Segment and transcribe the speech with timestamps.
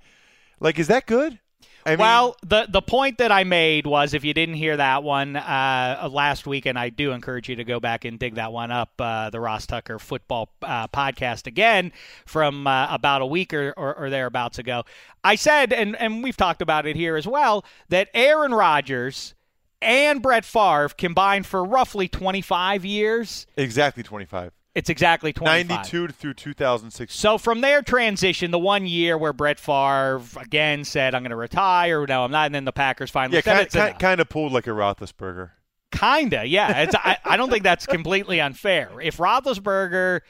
[0.59, 1.38] Like, is that good?
[1.87, 5.03] I mean, well, the the point that I made was, if you didn't hear that
[5.03, 8.53] one uh, last week, and I do encourage you to go back and dig that
[8.53, 11.93] one up, uh, the Ross Tucker Football uh, Podcast again
[12.25, 14.84] from uh, about a week or, or, or thereabouts ago.
[15.23, 19.34] I said, and and we've talked about it here as well, that Aaron Rodgers
[19.83, 23.47] and Brett Favre combined for roughly 25 years.
[23.56, 24.53] exactly 25.
[24.75, 25.69] It's exactly 25.
[25.69, 27.15] 92 through 2006.
[27.15, 31.37] So from their transition, the one year where Brett Favre again said, "I'm going to
[31.37, 34.53] retire," no, I'm not, and then the Packers finally Yeah, said kind, kind of pulled
[34.53, 35.51] like a Roethlisberger.
[35.93, 36.83] Kinda, yeah.
[36.83, 39.01] It's, I, I don't think that's completely unfair.
[39.01, 40.23] If Roethlisberger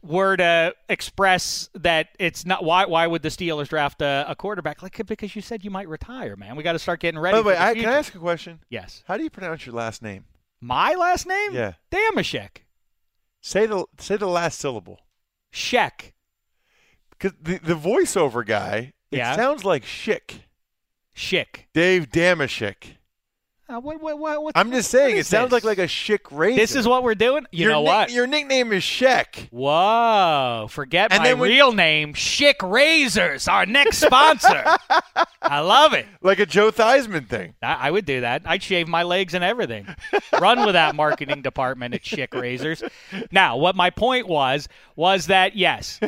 [0.00, 4.80] were to express that it's not, why why would the Steelers draft a, a quarterback?
[4.80, 6.54] Like because you said you might retire, man.
[6.54, 7.36] We got to start getting ready.
[7.36, 8.60] By the way, the I, can I ask a question?
[8.70, 9.02] Yes.
[9.08, 10.24] How do you pronounce your last name?
[10.60, 11.52] My last name?
[11.52, 11.72] Yeah.
[11.90, 12.58] Dameshek.
[13.40, 15.00] Say the say the last syllable.
[15.50, 16.14] Shek.
[17.10, 19.34] Because the, the voiceover guy, it Yeah.
[19.36, 20.42] sounds like Schick.
[21.16, 21.66] Schick.
[21.74, 22.97] Dave Dameshek.
[23.70, 25.62] Uh, what, what, what, what, I'm just what saying, it is sounds this?
[25.62, 26.56] like like a Schick razor.
[26.56, 27.46] This is what we're doing.
[27.52, 28.10] You your know nick- what?
[28.10, 29.50] Your nickname is Sheck.
[29.50, 30.68] Whoa!
[30.70, 34.64] Forget And my then when- real name, Schick Razors, our next sponsor.
[35.42, 36.06] I love it.
[36.22, 37.56] Like a Joe Theismann thing.
[37.62, 38.40] I, I would do that.
[38.46, 39.86] I'd shave my legs and everything.
[40.40, 42.82] Run with that marketing department at Schick Razors.
[43.30, 44.66] Now, what my point was
[44.96, 46.00] was that yes,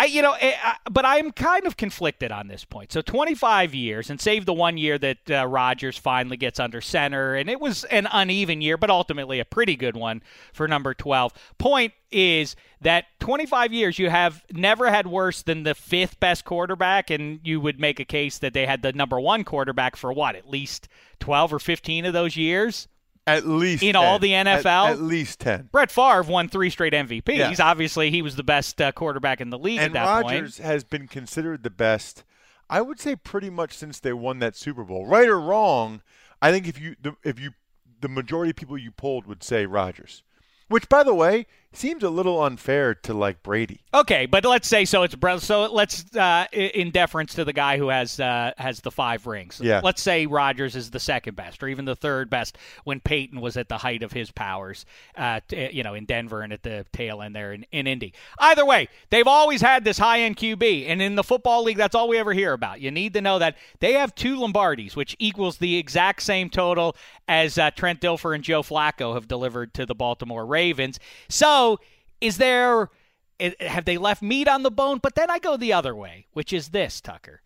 [0.00, 2.90] I you know, eh, I, but I'm kind of conflicted on this point.
[2.90, 7.34] So 25 years, and save the one year that uh, Rodgers finally gets under center,
[7.34, 10.22] and it was an uneven year, but ultimately a pretty good one
[10.54, 11.34] for number 12.
[11.58, 17.10] Point is that 25 years you have never had worse than the fifth best quarterback,
[17.10, 20.34] and you would make a case that they had the number one quarterback for what,
[20.34, 20.88] at least
[21.18, 22.88] 12 or 15 of those years?
[23.26, 23.96] At least In 10.
[23.96, 24.90] all the NFL?
[24.90, 25.68] At, least ten.
[25.70, 27.36] Brett Favre won three straight MVPs.
[27.36, 27.60] Yes.
[27.60, 30.66] Obviously, he was the best uh, quarterback in the league And at that Rodgers point.
[30.66, 32.24] has been considered the best.
[32.68, 35.06] I would say pretty much since they won that Super Bowl.
[35.06, 36.02] Right or wrong,
[36.40, 37.50] I think if you the, if you
[38.00, 40.22] the majority of people you polled would say Rodgers.
[40.68, 43.80] Which by the way, seems a little unfair to like Brady.
[43.94, 45.02] Okay, but let's say so.
[45.02, 45.14] It's
[45.44, 49.60] So let's uh, in deference to the guy who has uh, has the five rings.
[49.62, 49.80] Yeah.
[49.82, 53.56] Let's say Rodgers is the second best, or even the third best when Peyton was
[53.56, 54.84] at the height of his powers.
[55.16, 58.14] Uh, t- you know, in Denver and at the tail end there in, in Indy.
[58.38, 61.94] Either way, they've always had this high end QB, and in the football league, that's
[61.94, 62.80] all we ever hear about.
[62.80, 66.96] You need to know that they have two Lombardis, which equals the exact same total
[67.28, 70.98] as uh, Trent Dilfer and Joe Flacco have delivered to the Baltimore Ravens.
[71.28, 71.78] So, Oh,
[72.22, 72.88] is there
[73.60, 74.98] have they left meat on the bone?
[74.98, 77.42] But then I go the other way, which is this, Tucker.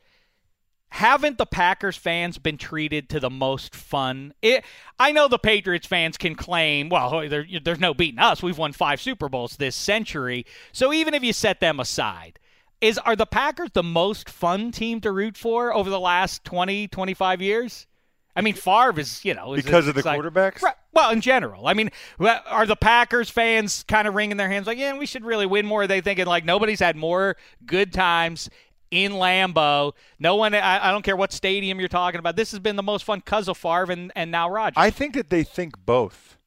[0.88, 4.32] Haven't the Packers fans been treated to the most fun?
[4.40, 4.64] It,
[5.00, 8.40] I know the Patriots fans can claim, well, there, there's no beating us.
[8.40, 10.46] We've won five Super Bowls this century.
[10.70, 12.38] So even if you set them aside,
[12.81, 16.87] is are the Packers the most fun team to root for over the last 20,
[16.87, 17.87] 25 years?
[18.36, 20.62] I mean, Favre is, you know, is- Because of the like- quarterbacks?
[20.62, 20.75] Right.
[20.92, 21.90] Well, in general, I mean,
[22.20, 25.66] are the Packers fans kind of wringing their hands like, yeah, we should really win
[25.66, 25.82] more?
[25.82, 27.36] Are they thinking like nobody's had more
[27.66, 28.48] good times
[28.90, 29.92] in Lambeau?
[30.19, 32.36] No one, I, I don't care what stadium you're talking about.
[32.36, 34.75] This has been the most fun because of Favre and, and now Rodgers.
[34.76, 36.38] I think that they think both.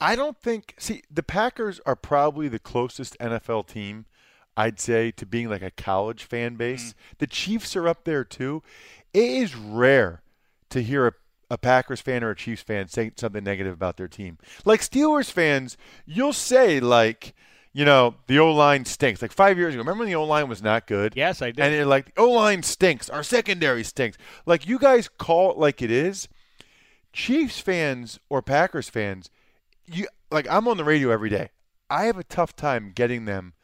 [0.00, 0.74] I don't think.
[0.78, 4.06] See, the Packers are probably the closest NFL team,
[4.56, 6.88] I'd say, to being like a college fan base.
[6.90, 6.98] Mm-hmm.
[7.18, 8.62] The Chiefs are up there too.
[9.12, 10.22] It is rare
[10.70, 11.12] to hear a,
[11.54, 14.38] a Packers fan or a Chiefs fan saying something negative about their team.
[14.64, 17.34] Like Steelers fans, you'll say like.
[17.76, 19.20] You know, the O line stinks.
[19.20, 21.14] Like five years ago, remember when the O line was not good?
[21.16, 21.58] Yes, I did.
[21.58, 23.10] And you're like, O line stinks.
[23.10, 24.16] Our secondary stinks.
[24.46, 26.28] Like, you guys call it like it is.
[27.12, 29.30] Chiefs fans or Packers fans,
[29.86, 31.50] you like I'm on the radio every day.
[31.88, 33.54] I have a tough time getting them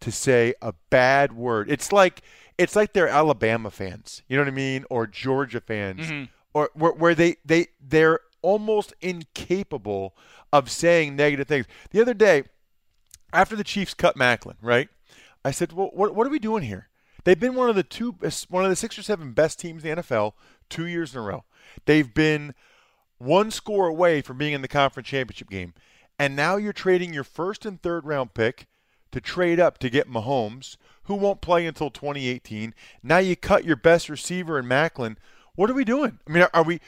[0.00, 1.70] to say a bad word.
[1.70, 2.22] It's like
[2.58, 6.24] it's like they're Alabama fans, you know what I mean, or Georgia fans, mm-hmm.
[6.54, 10.16] Or where, where they they they're almost incapable
[10.52, 11.66] of saying negative things.
[11.90, 12.44] The other day,
[13.32, 14.88] after the Chiefs cut Maclin, right?
[15.44, 16.88] I said, "Well, what what are we doing here?"
[17.24, 18.16] They've been one of the two,
[18.48, 20.32] one of the six or seven best teams in the NFL
[20.70, 21.44] two years in a row.
[21.84, 22.54] They've been
[23.18, 25.74] one score away from being in the conference championship game,
[26.18, 28.66] and now you're trading your first and third round pick
[29.12, 32.74] to trade up to get Mahomes, who won't play until 2018.
[33.02, 35.16] Now you cut your best receiver in Maclin.
[35.58, 36.20] What are we doing?
[36.24, 36.80] I mean, are, are we?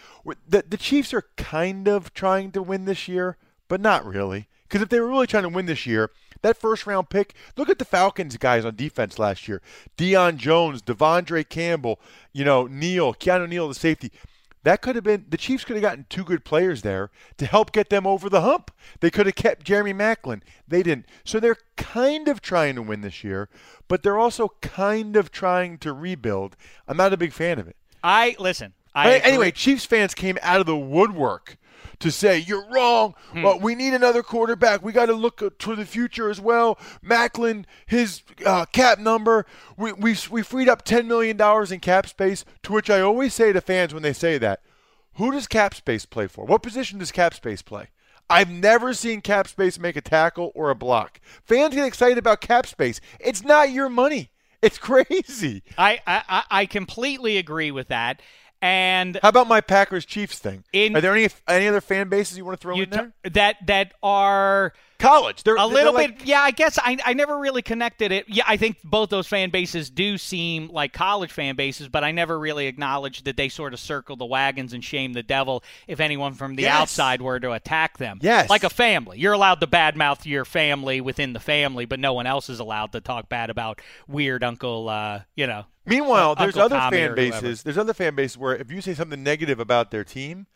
[0.49, 3.37] The the Chiefs are kind of trying to win this year,
[3.67, 4.47] but not really.
[4.63, 6.13] Because if they were really trying to win this year,
[6.43, 9.61] that first round pick, look at the Falcons guys on defense last year.
[9.99, 11.99] Deion Jones, De'Vondre Campbell,
[12.33, 14.13] you know, Neal, Keanu Neal, the safety.
[14.63, 17.73] That could have been the Chiefs could have gotten two good players there to help
[17.73, 18.71] get them over the hump.
[19.01, 20.43] They could have kept Jeremy Maclin.
[20.69, 21.07] They didn't.
[21.25, 23.49] So they're kind of trying to win this year,
[23.89, 26.57] but they're also kind of trying to rebuild.
[26.87, 27.75] I'm not a big fan of it.
[28.03, 28.73] I listen.
[28.95, 29.31] I agree.
[29.31, 31.57] anyway, Chiefs fans came out of the woodwork
[32.01, 33.15] to say you're wrong.
[33.33, 33.43] Hmm.
[33.43, 34.83] Well, we need another quarterback.
[34.83, 36.79] We got to look uh, to the future as well.
[37.05, 39.47] Maclin, his uh, cap number.
[39.77, 42.45] We, we we freed up ten million dollars in cap space.
[42.65, 44.63] To which I always say to fans when they say that,
[45.15, 46.45] who does cap space play for?
[46.45, 47.89] What position does cap space play?
[48.29, 51.21] I've never seen cap space make a tackle or a block.
[51.45, 53.01] Fans get excited about cap space.
[53.19, 54.31] It's not your money.
[54.63, 55.63] It's crazy.
[55.79, 58.21] I, I I- completely agree with that.
[58.63, 60.65] And How about my Packers Chiefs thing?
[60.73, 63.13] In- are there any any other fan bases you want to throw in there?
[63.25, 65.43] t- that that are College.
[65.43, 68.27] They're a they're little like- bit yeah i guess I, I never really connected it
[68.29, 72.13] yeah i think both those fan bases do seem like college fan bases but i
[72.13, 76.01] never really acknowledged that they sort of circle the wagons and shame the devil if
[76.01, 76.81] anyone from the Yes.
[76.81, 78.51] outside were to attack them Yes.
[78.51, 82.27] like a family you're allowed to badmouth your family within the family but no one
[82.27, 86.57] else is allowed to talk bad about weird uncle uh you know Meanwhile, uh, there's
[86.57, 87.63] Uncle other Tommy fan bases.
[87.65, 90.47] There's other fan bases where if you say something negative about their team,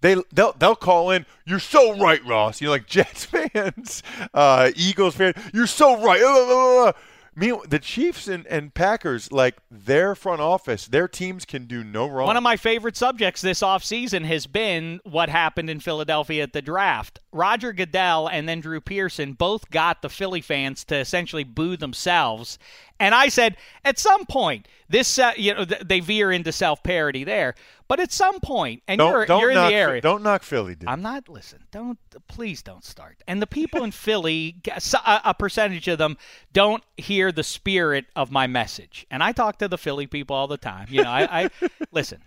[0.00, 1.26] they they'll they'll call in.
[1.44, 2.60] You're so right, Ross.
[2.60, 4.02] You're like Jets fans,
[4.34, 5.36] uh, Eagles fans.
[5.52, 6.94] You're so right.
[7.38, 12.08] Meanwhile, the Chiefs and, and Packers, like their front office, their teams can do no
[12.08, 12.26] wrong.
[12.26, 16.60] One of my favorite subjects this offseason has been what happened in Philadelphia at the
[16.60, 17.20] draft.
[17.30, 22.58] Roger Goodell and then Drew Pearson both got the Philly fans to essentially boo themselves.
[23.00, 26.82] And I said, at some point, this uh, you know th- they veer into self
[26.82, 27.54] parody there,
[27.88, 30.00] but at some point, and don't you're don't you're in knock, the area.
[30.00, 30.88] Don't knock Philly, dude.
[30.88, 31.28] I'm not.
[31.28, 33.22] Listen, don't please don't start.
[33.26, 36.16] And the people in Philly, a a percentage of them
[36.52, 39.06] don't hear the spirit of my message.
[39.10, 40.86] And I talk to the Philly people all the time.
[40.90, 41.50] You know, I, I
[41.92, 42.22] listen.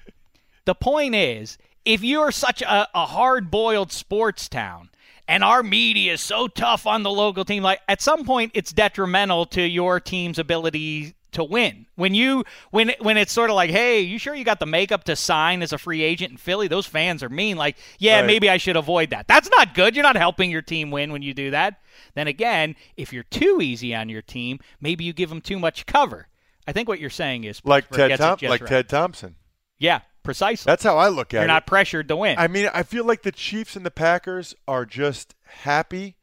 [0.66, 4.90] The point is, if you're such a, a hard-boiled sports town
[5.32, 8.72] and our media is so tough on the local team, like at some point it's
[8.74, 11.86] detrimental to your team's ability to win.
[11.96, 15.06] When you when when it's sort of like, hey, you sure you got the makeup
[15.06, 16.68] to sign as a free agent in Philly?
[16.68, 17.56] Those fans are mean.
[17.56, 18.26] Like, yeah, Right.
[18.28, 19.28] maybe I should avoid that.
[19.30, 19.96] That's not good.
[19.96, 21.76] You're not helping your team win when you do that.
[22.16, 25.86] Then again, if you're too easy on your team, maybe you give them too much
[25.86, 26.28] cover.
[26.68, 28.70] I think what you're saying is Like Pittsburgh Ted Tom- like right.
[28.70, 29.36] Ted Thompson.
[29.80, 30.70] Yeah, precisely.
[30.70, 31.42] That's how I look at it.
[31.42, 32.38] you're not pressured to win.
[32.38, 36.16] I mean, I feel like the Chiefs and the Packers are just happy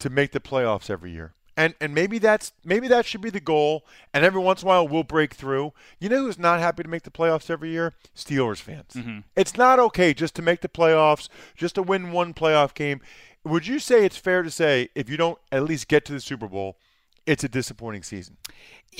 [0.00, 1.32] to make the playoffs every year.
[1.56, 3.84] And and maybe that's maybe that should be the goal.
[4.12, 5.72] And every once in a while we'll break through.
[6.00, 7.92] You know who's not happy to make the playoffs every year?
[8.16, 8.94] Steelers fans.
[8.94, 9.20] Mm-hmm.
[9.36, 13.00] It's not okay just to make the playoffs, just to win one playoff game.
[13.44, 16.20] Would you say it's fair to say if you don't at least get to the
[16.20, 16.76] Super Bowl,
[17.26, 18.36] it's a disappointing season?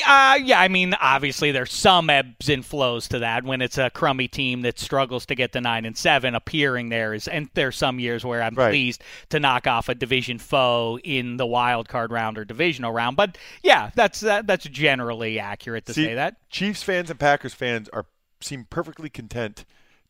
[0.07, 3.91] Uh, yeah, I mean, obviously there's some ebbs and flows to that when it's a
[3.91, 6.35] crummy team that struggles to get to nine and seven.
[6.35, 8.71] Appearing there is, and there's some years where I'm Right.
[8.71, 13.17] pleased to knock off a division foe in the wild card round or divisional round.
[13.17, 16.37] But yeah, that's that, that's generally accurate to See, say that.
[16.51, 18.07] Chiefs fans and Packers fans are
[18.41, 19.65] seem perfectly content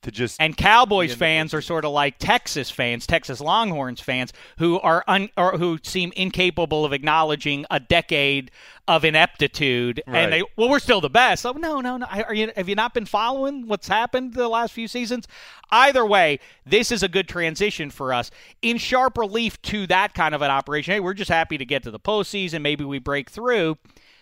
[0.05, 3.41] to just And Cowboys The end of fans are sort of like Texas fans, Texas
[3.41, 8.51] Longhorns fans, who are un, or who seem incapable of acknowledging a decade
[8.87, 10.03] of ineptitude.
[10.07, 10.19] Right.
[10.19, 11.45] And they, well, we're still the best.
[11.45, 12.07] Oh no, no, no.
[12.07, 12.53] Are you?
[12.57, 15.27] Have you not been following what's happened the last few seasons?
[15.71, 18.31] Either way, this is a good transition for us.
[18.63, 21.83] In sharp relief to that kind of an operation, hey, we're just happy to get
[21.85, 22.63] to the postseason.
[22.63, 23.79] Maybe we break through.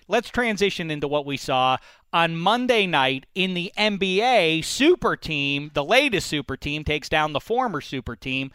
[0.09, 1.79] Let's transition into what we saw
[2.12, 5.71] on Monday night in the NBA super team.
[5.75, 8.52] The latest super team takes down the former super team.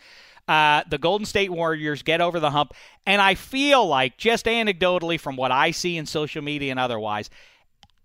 [0.48, 2.74] Uh, the Golden State Warriors get over the hump.
[3.06, 7.30] And I feel like, just anecdotally from what I see in social media and otherwise,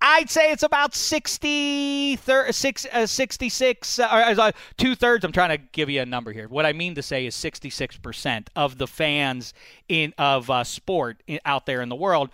[0.04, 5.25] I'd say it's about 60, thir- six, uh, 66, uh, or, uh, two thirds.
[5.25, 6.49] I'm trying to give you a number here.
[6.49, 9.54] What I mean to say is 66% of the fans
[9.88, 12.30] in of uh, sport in, out there in the world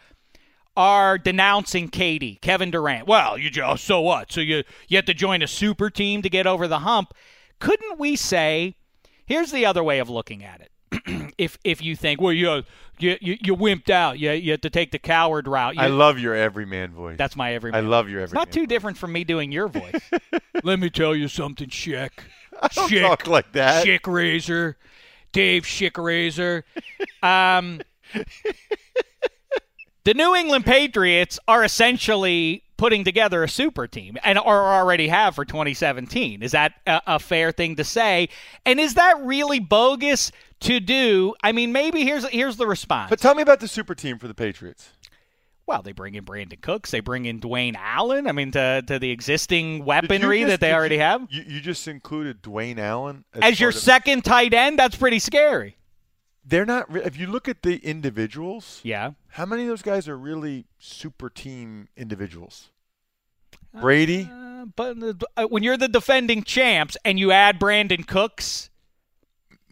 [0.78, 3.08] are denouncing Katie, Kevin Durant.
[3.08, 4.30] Well, you just so what?
[4.30, 7.12] So you you have to join a super team to get over the hump.
[7.58, 8.76] Couldn't we say?
[9.26, 11.34] Here's the other way of looking at it.
[11.36, 12.62] if if you think, well, you
[13.00, 15.74] you you, wimped out, you you have to take the coward route.
[15.74, 17.18] You, I love your everyman voice.
[17.18, 17.84] that's my everyman.
[17.84, 18.46] I love your It's everyman.
[18.48, 20.00] not too different from me doing your voice.
[20.62, 22.10] Let me tell you something, Schick.
[22.72, 23.84] Don't Schick, talk like that.
[23.84, 24.76] Schick Razor,
[25.32, 26.64] Dave Schick Razor.
[27.20, 27.80] Um,
[30.08, 35.34] the New England Patriots are essentially putting together a super team and or already have
[35.34, 36.42] for 2017.
[36.42, 38.30] Is that a, a fair thing to say?
[38.64, 41.34] And is that really bogus to do?
[41.44, 43.10] I mean, maybe here's here's the response.
[43.10, 44.88] But tell me about the super team for the Patriots.
[45.66, 46.90] Well, they bring in Brandin Cooks.
[46.90, 48.26] They bring in Dwayne Allen.
[48.28, 51.26] I mean, to, to the existing weaponry just- that they already you- have.
[51.28, 55.76] You, you just included Dwayne Allen As your second tight end, that's pretty scary.
[56.48, 56.90] They're not.
[56.90, 59.10] re- If you look at the individuals, Yeah.
[59.32, 62.68] how many of those guys are really super team individuals?
[63.78, 64.28] Brady.
[64.32, 64.96] Uh, but
[65.36, 68.70] uh, when you're the defending champs and you add Brandin Cooks,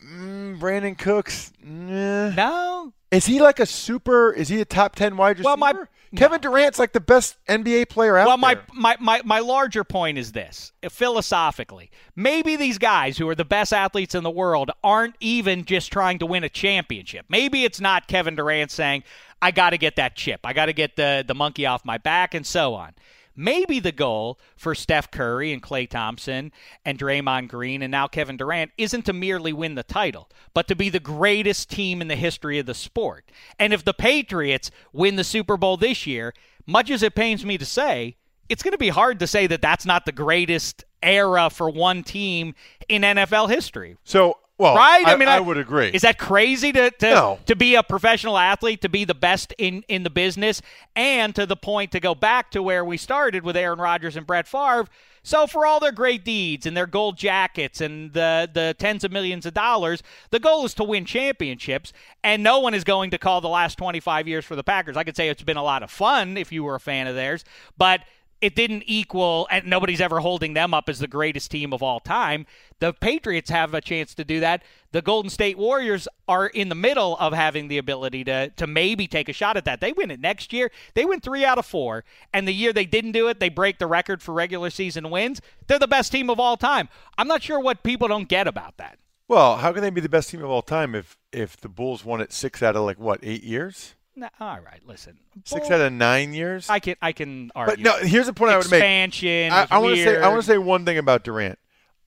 [0.04, 1.52] Mm, Brandin Cooks.
[1.64, 2.28] Nah.
[2.30, 2.92] no.
[3.10, 4.30] Is he like a super?
[4.32, 5.48] Is he a top ten wide receiver?
[5.48, 5.74] Well, my-
[6.16, 8.64] Kevin Durant's like the best NBA player out Well, my, there.
[8.74, 11.90] my, my, my larger point is this philosophically.
[12.14, 16.18] Maybe these guys who are the best athletes in the world aren't even just trying
[16.20, 17.26] to win a championship.
[17.28, 19.04] Maybe it's not Kevin Durant saying,
[19.42, 21.98] I got to get that chip, I got to get the, the monkey off my
[21.98, 22.94] back, and so on.
[23.36, 26.50] Maybe the goal for Steph Curry and Klay Thompson
[26.84, 30.74] and Draymond Green and now Kevin Durant isn't to merely win the title, but to
[30.74, 33.30] be the greatest team in the history of the sport.
[33.58, 36.32] And if the Patriots win the Super Bowl this year,
[36.66, 38.16] much as it pains me to say,
[38.48, 42.02] it's going to be hard to say that that's not the greatest era for one
[42.02, 42.54] team
[42.88, 43.96] in NFL history.
[44.04, 45.06] so, well, Right?
[45.06, 45.90] I, mean, I would agree.
[45.92, 47.38] Is that crazy to to, No.
[47.46, 50.62] to be a professional athlete, to be the best in in the business,
[50.94, 54.26] and to the point to go back to where we started with Aaron Rodgers and
[54.26, 54.86] Brett Favre?
[55.22, 59.10] So for all their great deeds and their gold jackets and the the tens of
[59.10, 61.92] millions of dollars, the goal is to win championships.
[62.22, 64.96] And no one is going to call the last 25 years for the Packers.
[64.96, 67.14] I could say it's been a lot of fun if you were a fan of
[67.16, 67.44] theirs,
[67.76, 68.02] but
[68.40, 72.00] it didn't equal, and nobody's ever holding them up as the greatest team of all
[72.00, 72.46] time.
[72.80, 74.62] The Patriots have a chance to do that.
[74.92, 79.06] The Golden State Warriors are in the middle of having the ability to to maybe
[79.06, 79.80] take a shot at that.
[79.80, 80.70] They win it next year.
[80.94, 83.78] They win three out of four, and the year they didn't do it, they break
[83.78, 85.40] the record for regular season wins.
[85.66, 86.88] They're the best team of all time.
[87.18, 88.98] I'm not sure what people don't get about that.
[89.28, 92.04] well, how can they be the best team of all time if if the Bulls
[92.04, 95.18] won it six out of like what eight years, No, all right, listen.
[95.44, 96.70] six Bull- out of nine years?
[96.70, 97.84] I can I can argue.
[97.84, 98.78] but no, here's the point I would make.
[98.78, 99.52] Expansion.
[99.52, 101.58] I, I want to say I want to say one thing about Durant.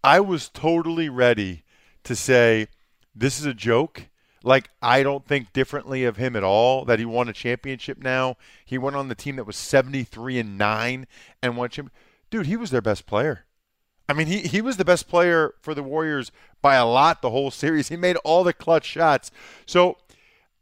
[0.04, 1.64] I was totally ready
[2.04, 2.68] to say
[3.14, 4.08] this is a joke.
[4.44, 6.84] Like I don't think differently of him at all.
[6.84, 8.00] That he won a championship.
[8.00, 11.06] Now he went on the team that was seventy three and nine
[11.44, 11.92] and won champ.
[12.32, 13.46] Dude, he was their best player.
[14.08, 16.32] I mean, he, he was the best player for the Warriors
[16.64, 17.90] by a lot the whole series.
[17.90, 19.30] He made all the clutch shots.
[19.68, 19.98] So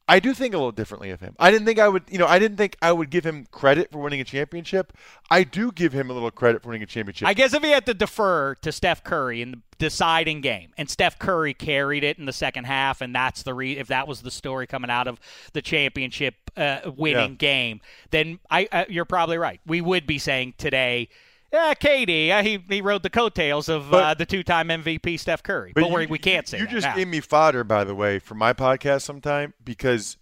[0.10, 1.36] I do think a little differently of him.
[1.38, 3.92] I didn't think I would, you know, I didn't think I would give him credit
[3.92, 4.94] for winning a championship.
[5.30, 7.28] I do give him a little credit for winning a championship.
[7.28, 10.90] I guess if he had to defer to Steph Curry in the deciding game, and
[10.90, 14.22] Steph Curry carried it in the second half, and that's the re- if that was
[14.22, 15.20] the story coming out of
[15.52, 17.38] the championship uh, winning Yeah.
[17.38, 19.60] game, then I uh, you're probably right.
[19.66, 21.10] We would be saying today.
[21.51, 25.72] Yeah, Katie, uh, he he rode the coattails of uh, the two-time MVP Steph Curry.
[25.74, 26.96] But, you- we can't say You just now.
[26.96, 30.18] gave me fodder, by the way, for my podcast sometime because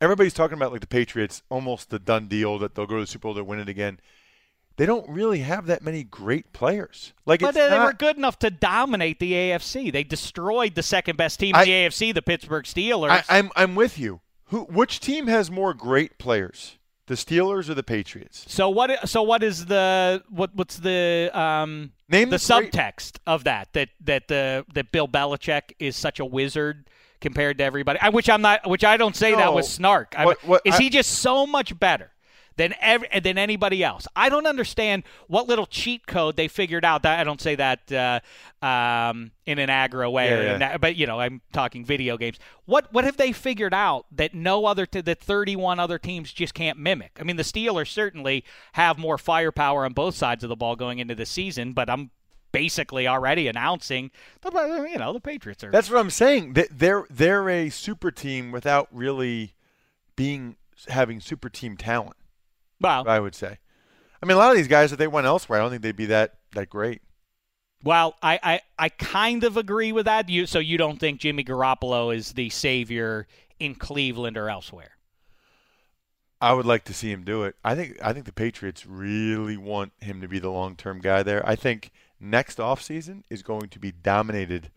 [0.00, 3.06] everybody's talking about like the Patriots, almost the done deal that they'll go to the
[3.06, 4.00] Super Bowl, they'll win it again.
[4.76, 7.12] They don't really have that many great players.
[7.24, 9.92] Like But it's they not, were good enough to dominate the AFC.
[9.92, 13.10] They destroyed the second best team I- in the AFC, the Pittsburgh Steelers.
[13.10, 14.20] I, I'm I'm with you.
[14.46, 14.64] Who?
[14.64, 16.78] Which team has more great players?
[17.06, 18.44] The Steelers or the Patriots?
[18.48, 19.08] so what?
[19.08, 20.54] So what is the what?
[20.54, 23.68] What's the um Name the the subtext of that?
[23.74, 26.88] That that the that Bill Belichick is such a wizard
[27.20, 27.98] compared to everybody.
[28.00, 28.66] I, which I'm not.
[28.68, 29.54] Which I don't say that No.
[29.56, 30.14] with snark.
[30.18, 32.10] What- what- is I- he just so much better?
[32.56, 34.06] Than every, than anybody else.
[34.14, 37.02] I don't understand what little cheat code they figured out.
[37.02, 38.20] That I don't say that uh,
[38.64, 40.76] um, in an aggro way, Yeah, or yeah.
[40.76, 42.38] but you know, I'm talking video games.
[42.64, 46.54] What what have they figured out that no other t- that 31 other teams just
[46.54, 47.18] can't mimic?
[47.20, 48.44] I mean, the Steelers certainly
[48.74, 52.10] have more firepower on both sides of the ball going into the season, but I'm
[52.52, 54.52] basically already announcing that
[54.92, 55.72] you know the Patriots are.
[55.72, 56.52] That's what I'm saying.
[56.52, 59.54] They- They're they're a super team without really
[60.14, 60.54] being
[60.88, 62.14] having super team talent.
[63.06, 63.58] I would say.
[64.22, 65.96] I mean, a lot of these guys, if they went elsewhere, I don't think they'd
[65.96, 67.02] be that that great.
[67.82, 70.28] well, I, I I kind of agree with that.
[70.28, 73.26] You so you don't think Jimmy Garoppolo is the savior
[73.58, 74.92] in Cleveland or elsewhere?
[76.40, 77.56] I would like to see him do it.
[77.64, 81.22] I think I think the Patriots really want him to be the long term guy
[81.22, 81.46] there.
[81.48, 84.70] I think next offseason is going to be dominated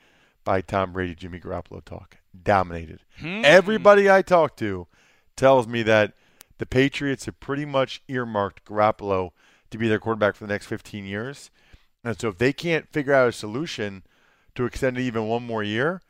[0.43, 2.17] by Tom Brady, Jimmy Garoppolo talk.
[2.43, 3.01] Dominated.
[3.19, 3.41] Hmm.
[3.43, 4.87] Everybody I talk to
[5.35, 6.13] tells me that
[6.57, 9.31] the Patriots have pretty much earmarked Garoppolo
[9.69, 11.51] to be their quarterback for the next 15 years.
[12.03, 14.03] And so if they can't figure out a solution
[14.55, 16.01] to extend it even one more year,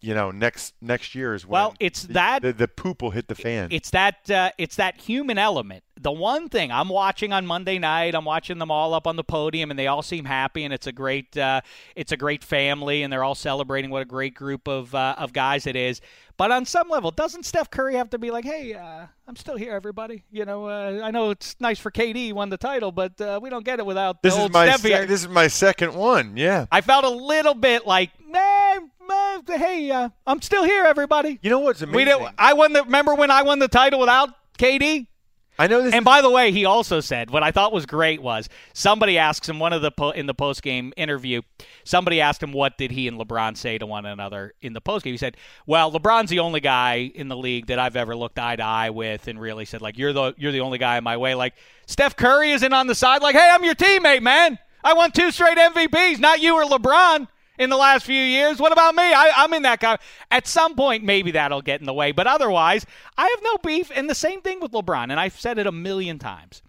[0.00, 3.10] you know, next next year is when Well, it's the, that- the, the poop will
[3.10, 3.68] hit the fan.
[3.72, 5.82] It's that uh, it's that human element.
[6.00, 9.24] The one thing I'm watching on Monday night, I'm watching them all up on the
[9.24, 11.62] podium, and they all seem happy, and it's a great uh,
[11.96, 15.32] it's a great family, and they're all celebrating what a great group of uh, of
[15.32, 16.00] guys it is.
[16.38, 19.56] But on some level, doesn't Steph Curry have to be like, "Hey, uh, I'm still
[19.56, 20.22] here, everybody.
[20.30, 23.50] You know, uh, I know it's nice for KD won the title, but uh, we
[23.50, 25.94] don't get it without This the is my Steph se- here." this is my second
[25.94, 26.36] one.
[26.36, 26.66] Yeah.
[26.70, 31.40] I felt a little bit like, man, man, hey, uh, I'm still here, everybody.
[31.42, 31.96] You know what's amazing?
[31.96, 32.84] We did, I won the.
[32.84, 35.08] Remember when I won the title without KD?
[35.58, 35.92] I know this.
[35.92, 39.48] And by the way, he also said what I thought was great was somebody asks
[39.48, 41.42] him one of the po- in the post game interview.
[41.84, 45.04] Somebody asked him what did he and LeBron say to one another in the post
[45.04, 45.12] game.
[45.14, 48.56] He said, "Well, LeBron's the only guy in the league that I've ever looked eye
[48.56, 51.16] to eye with, and really said like you're the you're the only guy in my
[51.16, 51.34] way.
[51.34, 51.54] Like
[51.86, 53.20] Steph Curry isn't on the side.
[53.20, 54.58] Like, hey, I'm your teammate, man.
[54.84, 57.26] I won two straight MVPs, not you or LeBron."
[57.58, 59.02] In the last few years, what about me?
[59.02, 59.98] I, I'm in that guy.
[60.30, 63.90] At some point, maybe that'll get in the way, but otherwise, I have no beef.
[63.94, 66.62] And the same thing with LeBron, and I've said it a million times.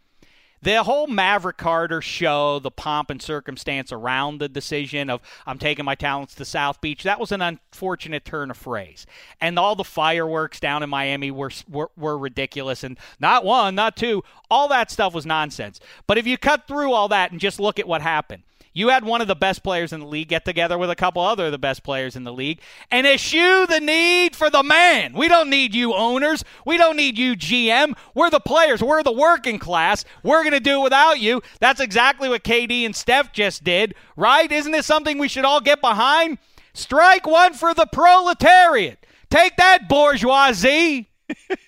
[0.62, 5.86] The whole Maverick Carter show, the pomp and circumstance around the decision of I'm taking
[5.86, 9.06] my talents to South Beach, that was an unfortunate turn of phrase.
[9.40, 12.84] And all the fireworks down in Miami were, were, were ridiculous.
[12.84, 14.22] And not one, not two,
[14.52, 15.80] all that stuff was nonsense.
[16.08, 18.44] But if you cut through all that and just look at what happened,
[18.80, 21.22] you had one of the best players in the league get together with a couple
[21.22, 25.14] other of the best players in the league and eschew the need for the man.
[25.14, 26.46] We don't need you owners.
[26.66, 27.98] We don't need you GM.
[28.16, 28.82] We're the players.
[28.82, 30.06] We're the working class.
[30.24, 31.42] We're going to do it without you.
[31.60, 34.50] That's exactly what KD and Steph just did, right?
[34.50, 36.38] Isn't this something we should all get behind?
[36.74, 39.06] Strike one for the proletariat.
[39.30, 41.10] Take that, bourgeoisie.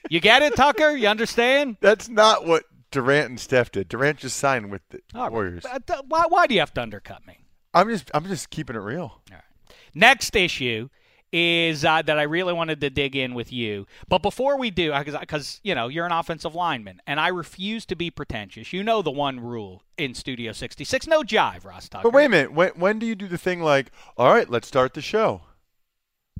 [0.09, 0.95] you get it, Tucker?
[0.95, 1.75] You understand?
[1.81, 3.87] That's not what Durant and Steph did.
[3.87, 5.31] Durant just signed with the right.
[5.31, 5.65] Warriors.
[5.65, 7.39] Uh, th- Why, why do you have to undercut me?
[7.73, 9.01] I'm just I'm just keeping it real.
[9.01, 9.43] All right.
[9.95, 10.89] Next issue
[11.33, 13.87] is uh, that I really wanted to dig in with you.
[14.09, 17.95] But before we do, because you know you're an offensive lineman, and I refuse to
[17.95, 18.73] be pretentious.
[18.73, 22.03] You know the one rule in Studio 66: no jive, Ross Tucker.
[22.03, 22.51] But wait a minute.
[22.51, 25.43] When when do you do the thing like, all right, let's start the show?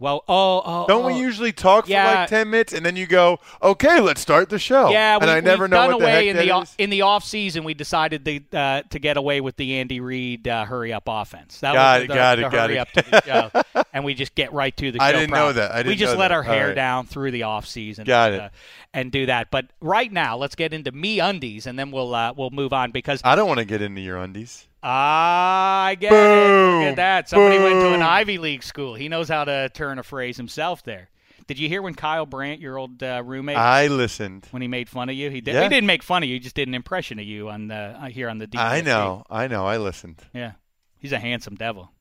[0.01, 1.07] Well, oh, oh, Don't oh.
[1.13, 4.57] we usually talk for like ten minutes and then you go, okay, let's start the
[4.57, 4.89] show?
[4.89, 6.75] Yeah, and we, I never we've know what the away heck in the is.
[6.79, 7.63] in the off season.
[7.63, 11.59] We decided to uh, to get away with the Andy Reid uh, hurry up offense.
[11.59, 12.79] That Got was it, the, got the it, got hurry it.
[12.79, 15.05] up to the show, and we just get right to the show.
[15.05, 15.71] I didn't know that.
[15.71, 16.31] I we didn't we just let that.
[16.31, 16.75] our hair right.
[16.75, 18.05] down through the off season.
[18.05, 18.45] Got and, it.
[18.45, 18.49] uh,
[18.93, 19.51] and do that.
[19.51, 22.91] But right now, let's get into me undies, and then we'll uh, we'll move on
[22.91, 24.67] because I don't want to get into your undies.
[24.83, 26.15] I get it.
[26.15, 27.29] Look at that.
[27.29, 28.95] Somebody went to an Ivy League school.
[28.95, 30.83] He knows how to turn a phrase himself.
[30.83, 31.09] There.
[31.47, 34.47] Did you hear when Kyle Brandt, your old uh, roommate, I listened.
[34.51, 35.29] when he made fun of you?
[35.29, 35.55] He did.
[35.55, 35.63] Yeah.
[35.63, 36.35] He didn't make fun of you.
[36.35, 38.47] He just did an impression of you on the uh, here on the.
[38.47, 38.59] DFP.
[38.59, 39.23] I know.
[39.29, 39.65] I know.
[39.65, 40.21] I listened.
[40.33, 40.53] Yeah,
[40.97, 41.91] he's a handsome devil.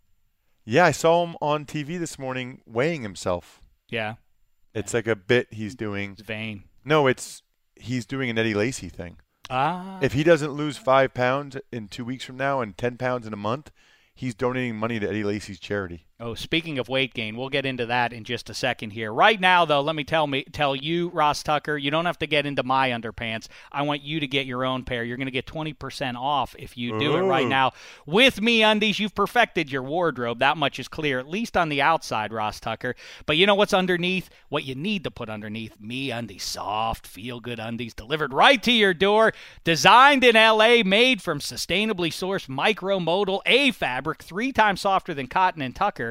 [0.65, 3.61] Yeah, I saw him on TV this morning weighing himself.
[3.89, 4.15] Yeah,
[4.75, 6.15] It's like a bit he's doing.
[6.17, 6.65] he's vain.
[6.85, 7.43] No, it's
[7.77, 9.19] he's doing an Eddie Lacy thing.
[9.49, 13.27] Ah, If he doesn't lose five pounds in two weeks from now and ten pounds
[13.27, 13.71] in a month,
[14.15, 16.07] he's donating money to Eddie Lacy's charity.
[16.23, 19.11] Oh, speaking of weight gain, we'll get into that in just a second here.
[19.11, 22.27] Right now, though, let me tell me tell you, Ross Tucker, you don't have to
[22.27, 23.49] get into my underpants.
[23.73, 25.03] I want you to get your own pair.
[25.03, 27.73] You're going to get 20% off if you do it right now.
[28.05, 30.41] With me undies, you've perfected your wardrobe.
[30.41, 32.97] That much is clear, at least on the outside, Ross Tucker.
[33.25, 34.29] But you know what's underneath?
[34.51, 38.73] What you need to put underneath me undies, soft, feel good undies delivered right to
[38.73, 39.33] your door,
[39.65, 45.63] designed in LA, made from sustainably sourced micromodal A fabric, three times softer than cotton
[45.63, 46.10] and Tucker.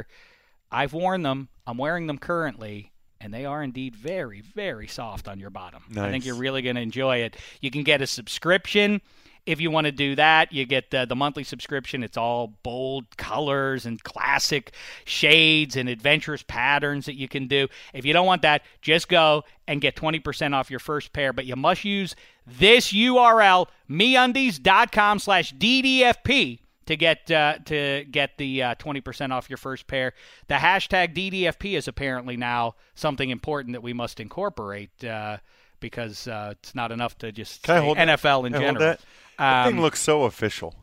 [0.72, 1.50] I've worn them.
[1.66, 5.84] I'm wearing them currently, and they are indeed very, very soft on your bottom.
[6.08, 7.36] I think you're really going to enjoy it.
[7.62, 9.02] You can get a subscription.
[9.46, 12.04] If you want to do that, you get uh, the monthly subscription.
[12.04, 14.74] It's all bold colors and classic
[15.06, 17.68] shades and adventurous patterns that you can do.
[17.94, 21.34] If you don't want that, just go and get 20% off your first pair.
[21.34, 28.62] But you must use this URL, meundies.com slash DDFP to get uh, to get the
[28.64, 30.14] uh, 20% off your first pair.
[30.48, 35.38] The hashtag DDFP is apparently now something important that we must incorporate uh,
[35.80, 38.20] because uh, it's not enough to just Can I say hold that?
[38.20, 38.80] NFL in general.
[38.80, 39.00] that?
[39.38, 40.76] That Um, thing looks so official.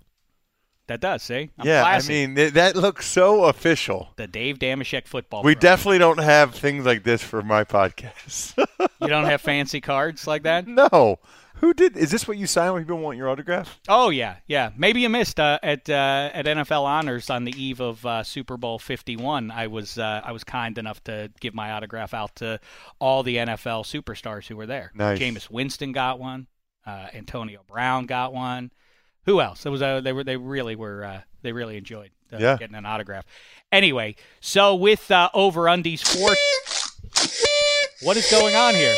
[0.86, 1.50] that does, see?
[1.58, 2.22] I'm yeah, classy.
[2.22, 4.10] I mean th- that looks so official.
[4.16, 5.42] the Dave Dameshek football.
[5.42, 5.60] We Pro.
[5.60, 8.54] definitely don't have things like this for my podcast.
[9.00, 10.66] you don't have fancy cards like that?
[10.68, 11.18] no.
[11.60, 11.96] Who did?
[11.96, 13.80] Is this what you sign when people want your autograph?
[13.88, 14.70] Oh yeah, yeah.
[14.76, 18.56] Maybe you missed uh, at uh, at NFL Honors on the eve of uh, Super
[18.58, 19.50] Bowl Fifty One.
[19.50, 22.60] I was uh, I was kind enough to give my autograph out to
[22.98, 24.92] all the NFL superstars who were there.
[24.94, 25.18] Nice.
[25.18, 26.46] Jameis Winston got one.
[26.86, 28.70] Uh, Antonio Brown got one.
[29.24, 29.64] Who else?
[29.64, 32.56] It was uh, they were they really were uh, they really enjoyed uh, Yeah.
[32.58, 33.24] getting an autograph.
[33.72, 36.28] Anyway, so with uh, over undies four,
[38.02, 38.94] what is going on here?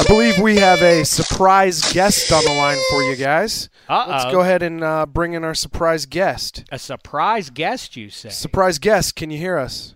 [0.00, 3.68] I believe we have a surprise guest on the line for you guys.
[3.86, 4.10] Uh-oh.
[4.10, 6.64] Let's go ahead and uh, bring in our surprise guest.
[6.72, 8.30] A surprise guest, you say?
[8.30, 9.94] Surprise guest, can you hear us?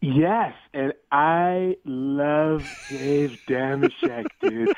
[0.00, 4.74] Yes, and I love Dave Dameshek, dude.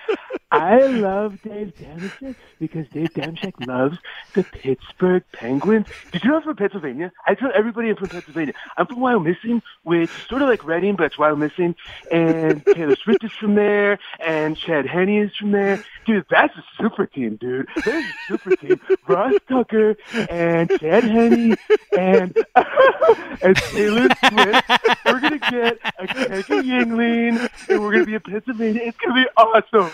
[0.52, 3.98] I love Dave Dameshek because Dave Dameshek loves
[4.34, 5.88] the Pittsburgh Penguins.
[6.12, 7.10] Did you know I'm from Pennsylvania?
[7.26, 8.54] I tell everybody I'm from Pennsylvania.
[8.76, 11.74] I'm from Wyomissing, which is sort of like Reading, but it's Wyomissing.
[12.12, 15.84] And Taylor Swift is from there, and Chad Henne is from there.
[16.06, 17.66] Dude, that's a super team, dude.
[17.84, 18.80] There's a super team.
[19.08, 19.96] Ross Tucker
[20.30, 21.56] and Chad Henne
[21.98, 22.36] and
[23.42, 24.70] and Taylor Swift.
[25.06, 28.82] We're gonna get a of Yuengling, and we're gonna be in Pennsylvania.
[28.84, 29.90] It's gonna be awesome.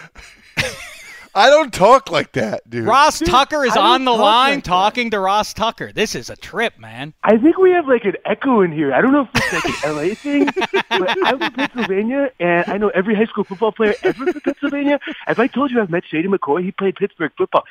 [1.35, 2.85] I don't talk like that, dude.
[2.87, 4.69] Ross Tucker is on the talk line like that.
[4.69, 5.91] talking to Ross Tucker.
[5.91, 7.15] This is a trip, man.
[7.23, 8.93] I think we have like an echo in here.
[8.93, 10.45] I don't know if it's like an LA thing,
[10.91, 15.01] but I'm from Pennsylvania, and I know every high school football player ever from Pennsylvania.
[15.27, 17.65] If I told you I've met Shady McCoy, he played Pittsburgh football.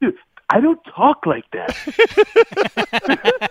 [0.00, 0.16] Dude,
[0.50, 1.76] I don't talk like that.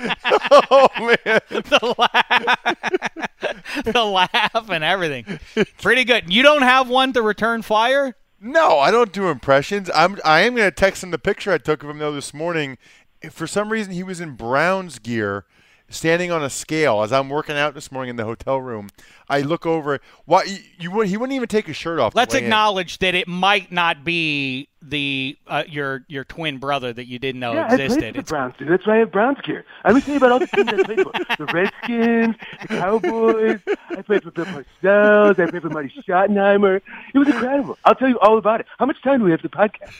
[0.70, 1.40] oh man.
[1.50, 5.38] the laugh, the laugh, and everything.
[5.80, 6.32] Pretty good.
[6.32, 8.16] You don't have one to return fire?
[8.40, 9.90] No, I don't do impressions.
[9.94, 12.78] I'm I am gonna text him the picture I took of him though this morning.
[13.30, 15.44] For some reason he was in Browns gear,
[15.90, 18.88] standing on a scale as I'm working out this morning in the hotel room.
[19.28, 20.00] I look over.
[20.24, 22.14] Why you, you he wouldn't even take his shirt off.
[22.14, 22.44] Let's weigh in.
[22.46, 27.40] acknowledge that it might not be the uh, your your twin brother that you didn't
[27.40, 28.14] know Yeah, I played existed.
[28.16, 28.68] for the Browns, dude.
[28.68, 29.64] That's why I have Browns gear.
[29.84, 31.12] I was tell you about all the teams I played for.
[31.12, 33.60] The Redskins, the Cowboys.
[33.90, 35.38] I played for Bill Parcells.
[35.38, 36.80] I played for Marty Schottenheimer.
[37.14, 37.78] It was incredible.
[37.84, 38.66] I'll tell you all about it.
[38.78, 39.92] How much time do we have to podcast?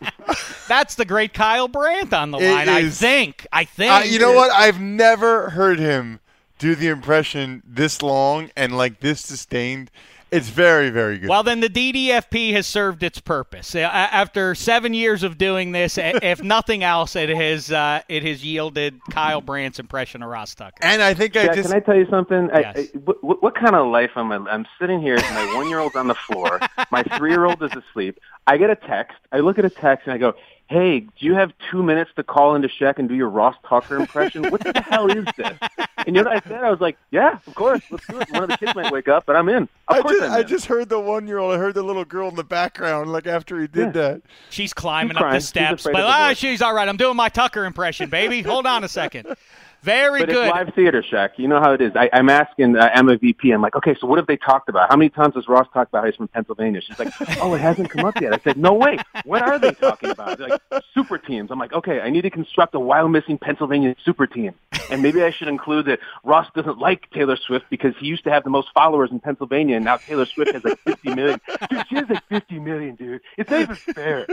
[0.68, 2.68] That's the great Kyle Brandt on the It line.
[2.68, 3.46] I think.
[3.52, 3.92] I think.
[3.92, 4.50] Uh, you know what?
[4.50, 6.20] I've never heard him
[6.58, 9.90] do the impression this long and like this sustained
[10.30, 11.28] It's very, very good.
[11.28, 13.74] Well, then the DDFP has served its purpose.
[13.76, 19.00] After seven years of doing this, if nothing else, it has uh, it has yielded
[19.10, 20.78] Kyle Brandt's impression of Ross Tucker.
[20.82, 22.50] and I think I Jack, just can I tell you something?
[22.52, 24.36] I, I, what, what kind of life am I?
[24.50, 25.16] I'm sitting here.
[25.16, 26.60] My one year old's on the floor.
[26.90, 28.18] My three year old is asleep.
[28.48, 29.16] I get a text.
[29.32, 30.34] I look at a text and I go,
[30.68, 33.96] "Hey, do you have two minutes to call into Sheck and do your Ross Tucker
[33.96, 34.50] impression?
[34.50, 35.58] What the hell is this?"
[35.98, 36.64] And you know what I said?
[36.64, 39.08] I was like, "Yeah, of course, let's do it." One of the kids might wake
[39.08, 39.62] up, but I'm in.
[39.64, 40.46] Of I course, just, I'm I in.
[40.48, 41.54] just heard the one year old.
[41.54, 44.22] I heard the little girl in the background, like after he did that.
[44.50, 45.34] She's climbing She's up crying.
[45.34, 46.38] the steps, afraid but of the ah, voice.
[46.38, 46.88] she's all right.
[46.88, 48.42] I'm doing my Tucker impression, baby.
[48.42, 49.26] Hold on a second.
[49.86, 50.46] Very But good.
[50.48, 51.30] it's live theater, Shaq.
[51.36, 51.92] You know how it is.
[51.94, 53.52] I, I'm asking uh, Emma VP.
[53.52, 54.90] I'm like, okay, so what have they talked about?
[54.90, 56.80] How many times has Ross talked about how he's from Pennsylvania?
[56.80, 58.32] She's like, oh, it hasn't come up yet.
[58.32, 58.98] I said, no, way.
[59.24, 60.38] What are they talking about?
[60.38, 61.52] They're like super teams.
[61.52, 64.54] I'm like, okay, I need to construct a Wyomissing Pennsylvania super team,
[64.90, 68.30] and maybe I should include that Ross doesn't like Taylor Swift because he used to
[68.30, 71.40] have the most followers in Pennsylvania, and now Taylor Swift has like 50 million.
[71.70, 73.20] Dude, she has like 50 million, dude.
[73.38, 74.26] It's not even fair.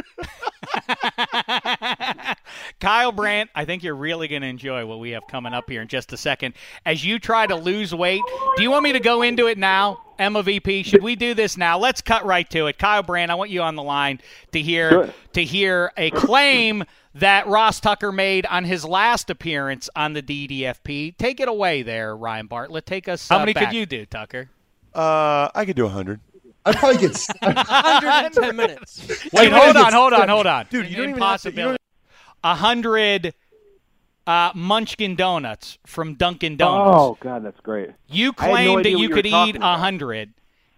[2.80, 5.82] Kyle Brandt, I think you're really going to enjoy what we have coming up here
[5.82, 6.54] in just a second.
[6.86, 8.22] As you try to lose weight,
[8.56, 10.84] do you want me to go into it now, Emma VP?
[10.84, 11.78] Should we do this now?
[11.78, 12.78] Let's cut right to it.
[12.78, 14.20] Kyle Brandt, I want you on the line
[14.52, 15.10] to hear Sure.
[15.34, 16.84] to hear a claim
[17.16, 21.16] that Ross Tucker made on his last appearance on the DDFP.
[21.18, 22.86] Take it away there, Ryan Bartlett.
[22.86, 23.28] Take us.
[23.30, 23.66] How uh, many back.
[23.70, 24.50] could you do, Tucker?
[24.94, 26.20] Uh, I could do a hundred.
[26.66, 27.12] I'd probably get.
[27.42, 29.06] 110 minutes.
[29.08, 30.66] Wait, Wait, hold on, hold on, hold on.
[30.70, 31.78] Dude, you don't even have to- you Impossibility.
[32.44, 33.34] A hundred
[34.28, 36.98] uh, Munchkin donuts from Dunkin' Donuts.
[37.00, 37.92] Oh God, that's great.
[38.10, 40.34] You I had no claimed that you you could eat a hundred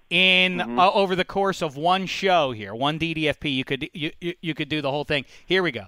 [0.10, 0.80] in Mm-hmm.
[0.80, 3.54] uh, over the course of one show here, one DDFP.
[3.56, 5.26] You could you, you, you could do the whole thing.
[5.46, 5.86] Here we go.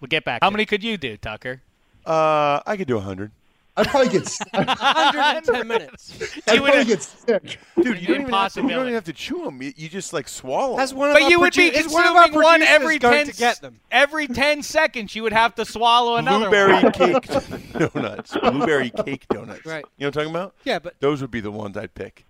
[0.00, 0.42] We'll get back.
[0.42, 0.66] How to many it.
[0.68, 1.62] could you do, Tucker?
[2.04, 3.32] Uh, I could do a hundred.
[3.76, 4.28] I'd probably get.
[4.52, 6.18] 110 minutes.
[6.48, 7.58] I'd You would- get sick.
[7.76, 9.60] Dude, you don't, even have to, you don't even have to chew them.
[9.62, 10.76] You, you just like swallow.
[10.76, 10.98] That's 'em.
[10.98, 13.26] one of But you would be produ- it's one of our consuming one every ten
[13.26, 13.80] to get them.
[13.90, 15.14] every ten seconds.
[15.14, 16.92] You would have to swallow another blueberry one.
[16.92, 17.28] cake
[17.92, 18.36] donuts.
[18.36, 19.66] Blueberry cake donuts.
[19.66, 19.84] Right.
[19.98, 20.54] You know what I'm talking about?
[20.64, 22.24] Yeah, but Those would be the ones I'd pick.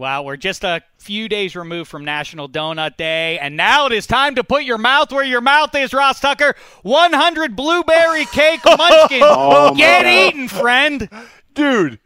[0.00, 4.06] Wow, we're just a few days removed from National Donut Day, and now it is
[4.06, 6.54] time to put your mouth where your mouth is, Ross Tucker.
[6.84, 9.20] 100 blueberry cake munchkin.
[9.22, 10.08] Oh, Get God.
[10.10, 11.06] eaten, friend.
[11.52, 11.98] Dude,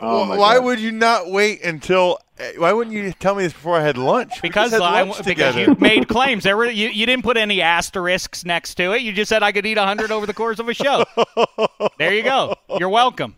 [0.00, 0.64] Oh, why God.
[0.64, 2.18] would you not wait until?
[2.40, 4.40] uh, Why wouldn't you tell me this before I had lunch?
[4.40, 6.44] Because just had I, lunch because you made claims.
[6.44, 9.02] There were you, you didn't put any asterisks next to it.
[9.02, 11.04] You just said I could eat 100 over the course of a show.
[11.98, 12.54] there you go.
[12.78, 13.36] You're welcome.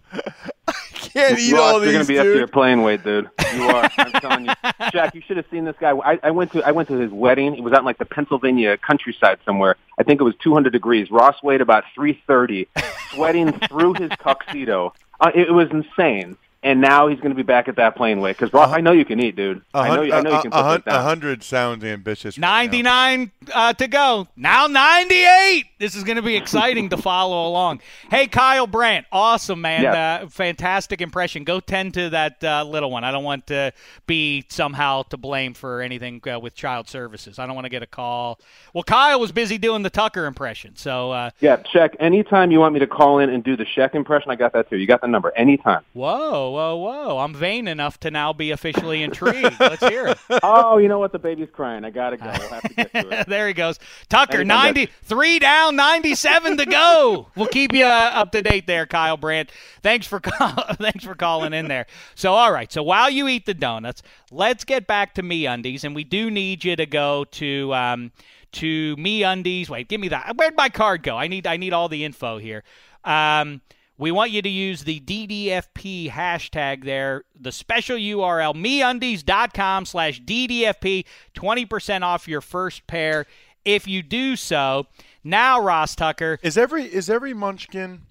[1.13, 2.39] Can't eat Ross, all these, you're gonna be up to dude.
[2.39, 3.29] your playing weight, dude.
[3.55, 3.91] You are.
[3.99, 4.53] I'm telling you,
[4.93, 5.15] Jack.
[5.15, 5.91] You should have seen this guy.
[5.91, 7.55] I, I went to I went to his wedding.
[7.55, 9.77] He was out in like the Pennsylvania countryside somewhere.
[9.99, 11.11] I think it was 200 degrees.
[11.11, 12.69] Ross weighed about 330,
[13.13, 14.95] sweating through his tuxedo.
[15.21, 16.37] Uh, it was insane.
[16.63, 18.93] And now he's going to be back at that plane weight because Ross, I know
[18.93, 19.63] you can eat, dude.
[19.73, 21.01] A I know, hun- you- I know you can a put hun- that down.
[21.01, 22.37] A hundred sounds ambitious.
[22.37, 24.29] right 99 uh, to go.
[24.37, 25.65] Now 98.
[25.79, 27.81] This is going to be exciting to follow along.
[28.11, 29.07] Hey, Kyle Brandt.
[29.11, 29.83] Awesome, man.
[29.85, 30.21] Yeah.
[30.25, 31.45] Uh, fantastic impression.
[31.45, 33.05] Go tend to that uh, little one.
[33.05, 33.73] I don't want to
[34.07, 37.39] be somehow to blame for anything uh, with child services.
[37.39, 38.39] I don't want to get a call.
[38.75, 40.77] Well, Kyle was busy doing the Tucker impression.
[40.77, 41.97] So, uh, Yeah, check.
[41.99, 44.69] Anytime you want me to call in and do the Sheck impression, I got that
[44.69, 44.77] too.
[44.77, 45.33] You got the number.
[45.35, 45.83] Anytime.
[45.95, 47.19] whoa, whoa, whoa.
[47.19, 49.57] I'm vain enough to now be officially intrigued.
[49.61, 50.19] Let's hear it.
[50.43, 51.13] oh, you know what?
[51.13, 51.85] The baby's crying.
[51.85, 52.27] I gotta go.
[52.27, 53.27] We'll have to get to it.
[53.29, 53.79] there he goes.
[54.09, 57.29] Tucker, 93 down, 97 to go.
[57.37, 59.51] We'll keep you uh, up to date there, Kyle Brandt.
[59.83, 61.87] Thanks for call- thanks for calling in there.
[62.15, 62.73] So, all right.
[62.73, 66.31] So while you eat the donuts, let's get back to Me Undies, and we do
[66.31, 68.13] need you to go to um,
[68.53, 69.71] to Me Undies.
[69.71, 70.37] Wait, give me that.
[70.37, 71.17] Where'd my card go?
[71.17, 72.63] I need I need all the info here.
[73.05, 73.61] Um,
[74.01, 81.05] we want you to use the DDFP hashtag there, the special URL, meundies.com slash DDFP,
[81.35, 83.27] 20% off your first pair
[83.65, 84.87] if you do so.
[85.23, 88.07] Now, Ross Tucker, Is every is every munchkin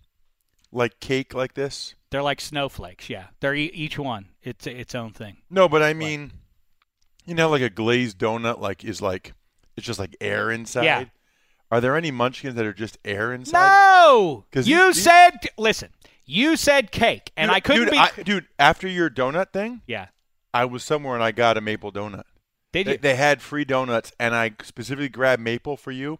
[0.71, 1.95] like cake like this?
[2.12, 3.10] they're like snowflakes.
[3.10, 4.28] Yeah, they're e- each one.
[4.43, 5.38] It's its own thing.
[5.49, 6.32] No, but I mean,
[7.25, 9.34] you know, like a glazed donut, like is like
[9.75, 10.84] it's just like air inside.
[10.84, 11.06] Yeah.
[11.72, 13.68] Are there any munchkins that are just air inside?
[13.70, 14.46] No.
[14.50, 15.34] Because you these- said.
[15.58, 15.90] Listen,
[16.26, 17.98] you said cake, and Dude, I couldn't dude, be.
[17.98, 20.08] I, dude, after your donut thing, yeah,
[20.54, 22.24] I was somewhere and I got a maple donut.
[22.72, 22.98] did They, you?
[22.98, 26.20] they had free donuts, and I specifically grabbed maple for you.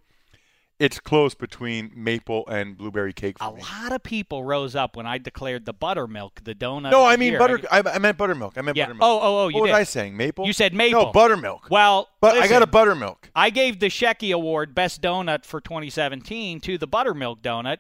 [0.80, 3.62] It's close between maple and blueberry cake for a me.
[3.62, 6.92] lot of people rose up when I declared the buttermilk the donut.
[6.92, 7.40] No, I mean year.
[7.40, 7.60] butter.
[7.70, 8.58] I, I meant buttermilk.
[8.58, 8.86] I meant Yeah.
[8.86, 9.04] buttermilk.
[9.10, 9.74] Oh, oh, oh, you what did.
[9.74, 10.16] was I saying?
[10.16, 10.46] Maple.
[10.48, 11.08] You said maple.
[11.08, 11.70] No, buttermilk.
[11.70, 13.30] Well, but I got a buttermilk.
[13.36, 17.80] I gave the Shecky Award Best Donut for 2017 to the Buttermilk Donut,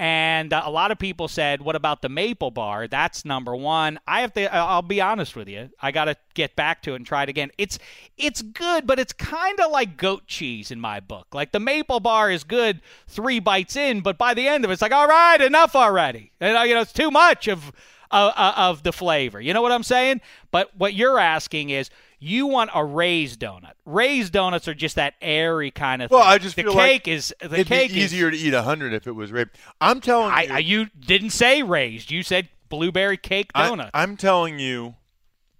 [0.00, 2.88] And uh, a lot of people said, "What about the maple bar?
[2.88, 4.52] That's number one." I have to.
[4.52, 5.68] I'll be honest with you.
[5.78, 7.50] I got to get back to it and try it again.
[7.58, 7.78] It's
[8.16, 11.26] it's good, but it's kind of like goat cheese in my book.
[11.34, 14.72] Like the maple bar is good three bites in, but by the end of it,
[14.72, 16.32] it's like, all right, enough already.
[16.40, 17.70] And uh, you know, it's too much of
[18.10, 19.38] uh, uh, of the flavor.
[19.38, 20.22] You know what I'm saying?
[20.50, 21.90] But what you're asking is.
[22.22, 23.72] You want a raised donut.
[23.86, 26.28] Raised donuts are just that airy kind of Well, thing.
[26.28, 28.52] I just the feel cake like is the It'd cake be is easier to eat
[28.52, 29.50] a hundred if it was raised.
[29.80, 32.10] I'm telling I, you, I, you didn't say raised.
[32.10, 33.88] You said blueberry cake donut.
[33.94, 34.96] I'm telling you,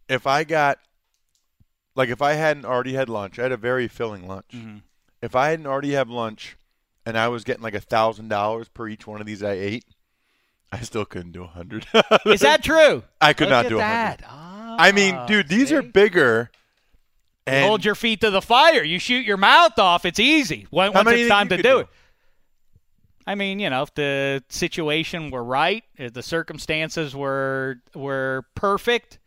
[0.07, 0.79] if I got,
[1.95, 4.51] like, if I hadn't already had lunch, I had a very filling lunch.
[4.55, 4.79] Mm-hmm.
[5.23, 6.57] If I hadn't already had lunch,
[7.07, 9.85] and I was getting like a thousand dollars per each one of these I ate,
[10.71, 11.87] I still couldn't do a hundred.
[12.27, 13.03] Is that true?
[13.21, 14.25] I could Look not do a hundred.
[14.79, 16.51] I mean, Ah, dude, these are bigger.
[17.47, 18.83] And Hold your feet to the fire.
[18.85, 20.05] You shoot your mouth off.
[20.05, 20.67] It's easy.
[20.71, 21.79] When, once it's time to do do?
[21.81, 21.89] it.
[23.27, 29.19] I mean, you know, if the situation were right, if the circumstances were were perfect,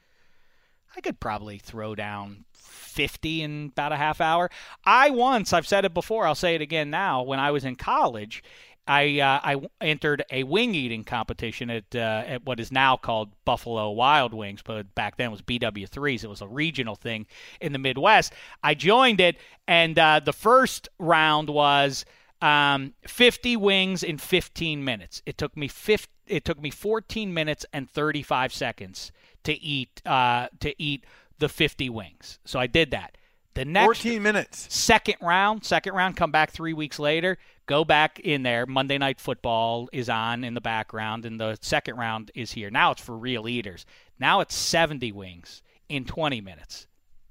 [0.95, 4.49] I could probably throw down 50 in about a half hour.
[4.85, 7.23] I once, I've said it before, I'll say it again now.
[7.23, 8.43] When I was in college,
[8.87, 13.29] I uh, I entered a wing eating competition at uh, at what is now called
[13.45, 16.23] Buffalo Wild Wings, but back then it was BW3s.
[16.23, 17.25] It was a regional thing
[17.61, 18.33] in the Midwest.
[18.61, 22.03] I joined it, and uh, the first round was
[22.41, 25.21] um, 50 wings in 15 minutes.
[25.25, 29.13] It took me 50, It took me 14 minutes and 35 seconds
[29.45, 31.05] to eat uh, to eat
[31.39, 32.39] the 50 wings.
[32.43, 33.17] So I did that.
[33.53, 34.73] The next 14 minutes.
[34.73, 38.65] second round, second round, come back three weeks later, go back in there.
[38.65, 42.69] Monday Night Football is on in the background, and the second round is here.
[42.69, 43.85] Now it's for real eaters.
[44.19, 46.87] Now it's 70 wings in 20 minutes.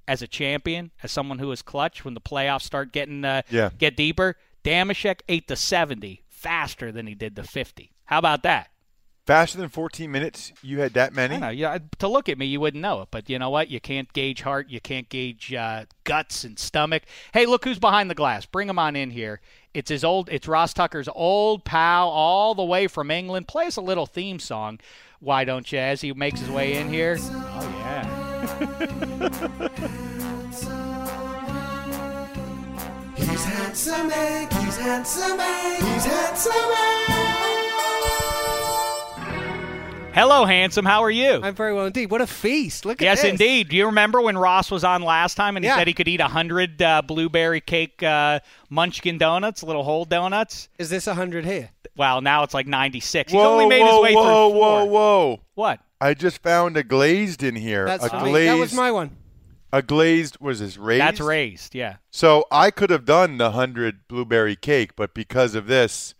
[0.07, 3.69] As a champion, as someone who is clutch when the playoffs start getting uh, Yeah.
[3.77, 7.91] get deeper, Dameshek ate the 70 faster than he did the 50.
[8.05, 8.69] How about that?
[9.25, 11.37] Faster than 14 minutes, you had that I many?
[11.37, 11.47] know.
[11.49, 13.69] Yeah, to look at me, you wouldn't know it, but you know what?
[13.69, 14.67] You can't gauge heart.
[14.69, 17.03] You can't gauge uh, guts and stomach.
[17.33, 18.45] Hey, look who's behind the glass.
[18.45, 19.39] Bring him on in here.
[19.73, 20.27] It's his old.
[20.29, 23.47] It's Ross Tucker's old pal, all the way from England.
[23.47, 24.81] Play us a little theme song.
[25.21, 25.79] Why don't you?
[25.79, 27.17] As he makes his way in here.
[27.21, 29.69] Oh yeah.
[33.15, 34.51] He's handsome, Hank.
[34.51, 35.81] He's handsome, Hank.
[35.83, 37.42] He's handsome, Hank.
[40.13, 40.85] Hello, handsome.
[40.85, 41.41] How are you?
[41.41, 42.11] I'm very well indeed.
[42.11, 42.85] What a feast!
[42.85, 43.05] Look at this.
[43.05, 43.31] Yes, this.
[43.31, 43.69] indeed.
[43.69, 45.77] Do you remember when Ross was on last time and he Yeah.
[45.77, 50.69] said he could eat a hundred uh, blueberry cake uh, munchkin donuts, little whole donuts?
[50.77, 51.71] Is this a hundred here?
[51.97, 53.31] Well, now it's like ninety six.
[53.31, 55.39] He's only made whoa, his way whoa, through whoa, whoa, whoa.
[55.55, 55.79] What?
[55.99, 57.85] I just found a glazed in here.
[57.87, 58.51] That's a for glazed.
[58.51, 59.17] That was my one.
[59.71, 61.01] A glazed, was this raised?
[61.01, 61.73] That's raised.
[61.73, 61.95] Yeah.
[62.11, 66.13] So I could have done the hundred blueberry cake, but because of this,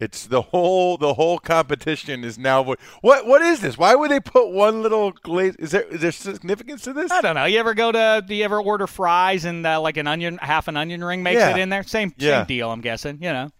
[0.00, 3.76] it's the whole the whole competition is now what what what is this?
[3.78, 5.54] Why would they put one little glaze?
[5.56, 7.10] Is there is there significance to this?
[7.12, 7.44] I don't know.
[7.44, 8.24] You ever go to?
[8.26, 11.38] Do you ever order fries and uh, like an onion, half an onion ring makes
[11.40, 11.50] Yeah.
[11.56, 11.82] it in there?
[11.82, 12.38] Same, Yeah.
[12.40, 12.70] same deal.
[12.70, 13.18] I'm guessing.
[13.22, 13.50] You know.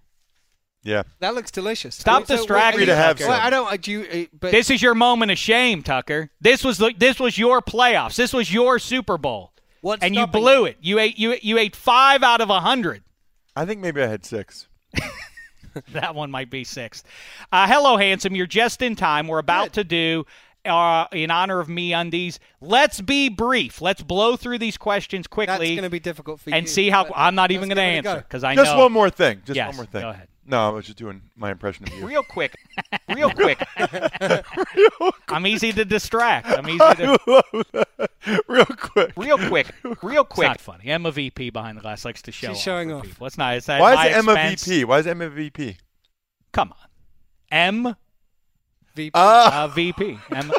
[0.82, 1.02] Yeah.
[1.18, 1.94] That looks delicious.
[1.94, 3.32] Stop So, distracting wait, me, to have well.
[3.32, 3.70] I don't.
[3.70, 4.06] I do.
[4.10, 6.30] uh, But This is your moment of shame, Tucker.
[6.40, 8.16] This was the, this was your playoffs.
[8.16, 10.78] This was your Super Bowl, what's and you stopping blew it.
[10.80, 13.02] You ate you you ate five out of a hundred.
[13.54, 14.68] I think maybe I had six.
[15.92, 17.04] that one might be sixth.
[17.52, 18.34] Uh, hello, handsome.
[18.34, 19.28] You're just in time.
[19.28, 20.24] We're about to do.
[20.62, 23.80] Uh, in honor of me undies, let's be brief.
[23.80, 25.54] Let's blow through these questions quickly.
[25.56, 26.56] That's going to be difficult for you.
[26.56, 27.10] and see how.
[27.14, 28.80] I'm not even going to give it a answer because I Just know.
[28.82, 29.40] one more thing.
[29.46, 30.02] Just Yes, one more thing.
[30.02, 30.28] go ahead.
[30.50, 32.04] No, I was just doing my impression of you.
[32.04, 32.56] Real quick,
[33.14, 33.64] real quick.
[35.28, 36.48] I'm easy to distract.
[36.48, 37.86] I'm easy to.
[38.48, 39.12] Real quick.
[39.16, 40.50] Real quick, real quick.
[40.50, 40.86] It's not funny.
[40.86, 42.48] Emma VP behind the glass likes to show.
[42.48, 43.02] She's off showing for off.
[43.04, 43.26] People.
[43.28, 43.54] It's not.
[43.54, 44.64] It's at Why is it Emma expense.
[44.64, 44.84] VP?
[44.84, 45.76] Why is it Emma VP?
[46.52, 46.88] Come on,
[47.52, 47.96] M
[48.96, 49.12] VP.
[49.14, 50.18] Ah, uh, VP.
[50.34, 50.54] Emma.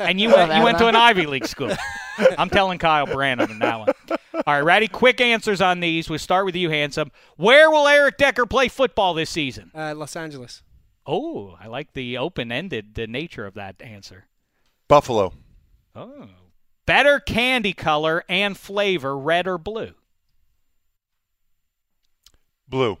[0.00, 1.70] and you went, you went to an Ivy League school.
[2.38, 3.88] I'm telling Kyle Branham in that one.
[4.34, 4.88] All right, ready?
[4.88, 6.10] Quick answers on these.
[6.10, 7.10] We start with you, handsome.
[7.36, 9.70] Where will Eric Decker play football this season?
[9.74, 10.62] Uh, Los Angeles.
[11.06, 14.26] Oh, I like the open-ended the nature of that answer.
[14.88, 15.32] Buffalo.
[15.94, 16.28] Oh.
[16.86, 19.92] Better candy color and flavor, red or blue?
[22.68, 22.98] Blue.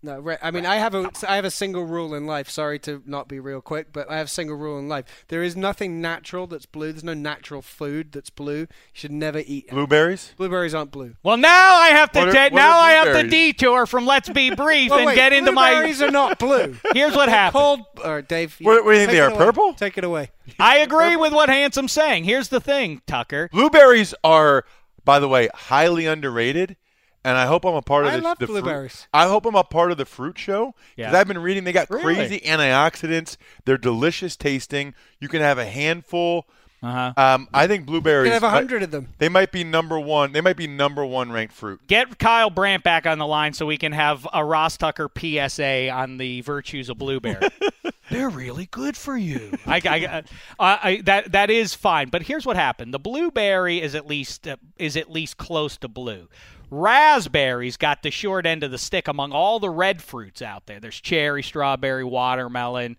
[0.00, 2.48] No, re- I mean I have a I have a single rule in life.
[2.48, 5.24] Sorry to not be real quick, but I have a single rule in life.
[5.26, 6.92] There is nothing natural that's blue.
[6.92, 8.60] There's no natural food that's blue.
[8.60, 9.64] You should never eat.
[9.66, 9.70] it.
[9.72, 10.34] Blueberries.
[10.36, 11.16] Blueberries aren't blue.
[11.24, 14.54] Well, now I have to are- de- now I have to detour from let's be
[14.54, 16.76] brief Oh, and wait, get into my blueberries are not blue.
[16.94, 17.60] Here's what They're happened.
[17.60, 17.80] Cold.
[18.04, 18.56] All right, Dave.
[18.60, 19.36] What- what do you think they are, away.
[19.38, 19.74] purple?
[19.74, 20.30] Take it away.
[20.60, 22.22] I agree with what Handsome's saying.
[22.22, 23.48] Here's the thing, Tucker.
[23.52, 24.64] Blueberries are,
[25.04, 26.76] by the way, highly underrated.
[27.24, 29.06] And I hope I'm a part of I the, love the fruit- blueberries.
[29.12, 31.18] I hope I'm a part of the fruit show because Yeah.
[31.18, 32.14] I've been reading they got Really?
[32.14, 33.36] crazy antioxidants.
[33.64, 34.94] They're delicious tasting.
[35.20, 36.46] You can have a handful.
[36.80, 37.12] Uh-huh.
[37.16, 38.26] Um, I think blueberries.
[38.26, 39.08] You can have a hundred of them.
[39.18, 40.30] They might be number one.
[40.30, 41.80] They might be number one ranked fruit.
[41.88, 45.90] Get Kyle Brandt back on the line so we can have a Ross Tucker PSA
[45.90, 47.48] on the virtues of blueberry.
[48.10, 49.58] They're really good for you.
[49.66, 50.22] I, I, uh,
[50.58, 54.56] I, that that is fine, but here's what happened: the blueberry is at least uh,
[54.78, 56.28] is at least close to blue.
[56.70, 60.80] Raspberries got the short end of the stick among all the red fruits out there.
[60.80, 62.96] There's cherry, strawberry, watermelon,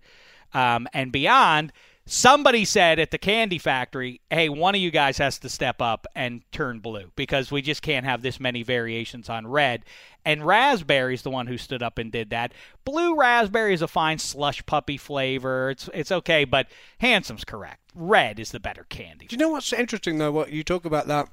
[0.52, 1.72] um, and beyond.
[2.06, 6.08] Somebody said at the candy factory, "Hey, one of you guys has to step up
[6.16, 9.84] and turn blue because we just can't have this many variations on red."
[10.24, 12.52] And raspberry's the one who stood up and did that.
[12.84, 15.70] Blue raspberry is a fine slush puppy flavor.
[15.70, 16.66] It's it's okay, but
[16.98, 17.80] Handsome's correct.
[17.94, 19.26] Red is the better candy.
[19.26, 20.32] Do you know what's interesting though?
[20.32, 21.28] What you talk about that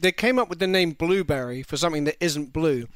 [0.00, 2.86] they came up with the name blueberry for something that isn't blue.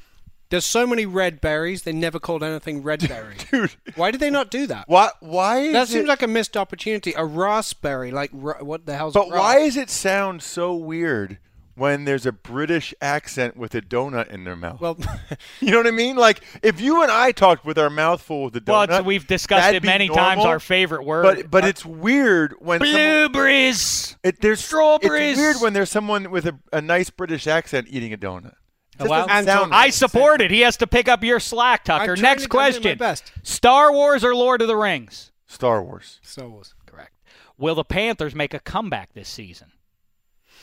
[0.49, 3.35] There's so many red berries, they never called anything red berry.
[3.51, 4.85] Dude, Why did they not do that?
[4.87, 5.09] why?
[5.19, 7.13] Why is That it, seems like a missed opportunity.
[7.17, 9.13] A raspberry, like what the hell's?
[9.13, 11.39] But why does it sound so weird
[11.75, 14.79] when there's a British accent with a donut in their mouth?
[14.79, 14.97] Well,
[15.59, 16.15] you know what I mean?
[16.15, 19.03] Like if you and I talked with our mouth full with a Well, donut, it's-
[19.03, 20.43] we've discussed that'd it be many times.
[20.45, 24.17] Our favorite word, But but uh, it's weird when someone- blueberries.
[24.23, 25.31] it, there's Strawberries.
[25.31, 28.53] It's weird when there's someone with a, a nice British accent eating a donut.
[28.99, 30.51] Oh, well, doesn't I support it.
[30.51, 32.15] He has to pick up your slack, Tucker.
[32.15, 33.31] Next to do my question: best.
[33.41, 35.31] Star Wars or Lord of the Rings?
[35.47, 36.19] Star Wars.
[36.21, 36.75] Star Wars.
[36.85, 37.13] Correct.
[37.57, 39.71] Will the Panthers make a comeback this season?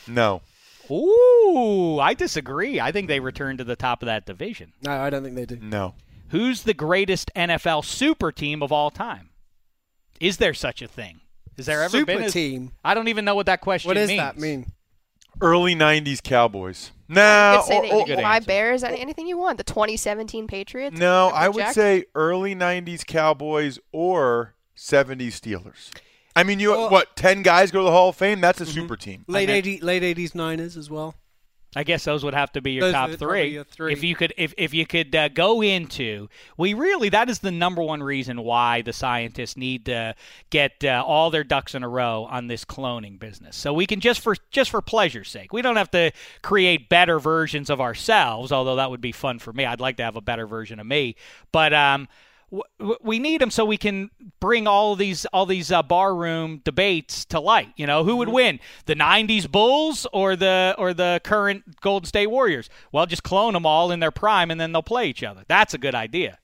[0.07, 0.41] No.
[0.91, 2.79] Ooh, I disagree.
[2.79, 4.73] I think they return to the top of that division.
[4.83, 5.57] No, I don't think they do.
[5.61, 5.95] No.
[6.29, 9.29] Who's the greatest NFL super team of all time?
[10.19, 11.21] Is there such a thing?
[11.57, 12.71] Has there ever Super been a team.
[12.83, 14.19] I don't even know what that question What does means.
[14.21, 14.65] that mean?
[15.41, 16.91] Early '90s Cowboys.
[17.07, 17.63] No.
[17.69, 18.39] You could or- or- my.
[18.39, 19.57] Bears, anything you want.
[19.57, 20.97] The 2017 Patriots.
[20.97, 25.89] no, I would say early '90s Cowboys or '70s Steelers.
[26.35, 27.15] I mean, you Well- what?
[27.15, 28.41] Ten guys go to the Hall of Fame.
[28.41, 29.25] That's a super team.
[29.27, 31.15] Late meant- eighty, late eighties Niners as well.
[31.73, 33.45] I guess those would have to be your Those top three.
[33.53, 33.93] your three.
[33.93, 36.27] If you could, if if you could uh, go into,
[36.57, 40.13] we really that is the number one reason why the scientists need to
[40.49, 43.55] get uh, all their ducks in a row on this cloning business.
[43.55, 46.11] So we can just for just for pleasure's sake, we don't have to
[46.41, 48.51] create better versions of ourselves.
[48.51, 49.63] Although that would be fun for me.
[49.63, 51.15] I'd like to have a better version of me,
[51.53, 52.09] but um.
[52.51, 56.61] W- w- We need them so we can bring all these all these uh, barroom
[56.63, 57.69] debates to light.
[57.77, 58.35] You know, who would Mm-hmm.
[58.35, 62.69] win, the '90s Bulls or the or the current Golden State Warriors?
[62.91, 65.43] Well, just clone them all in their prime, and then they'll play each other.
[65.47, 66.37] That's a good idea.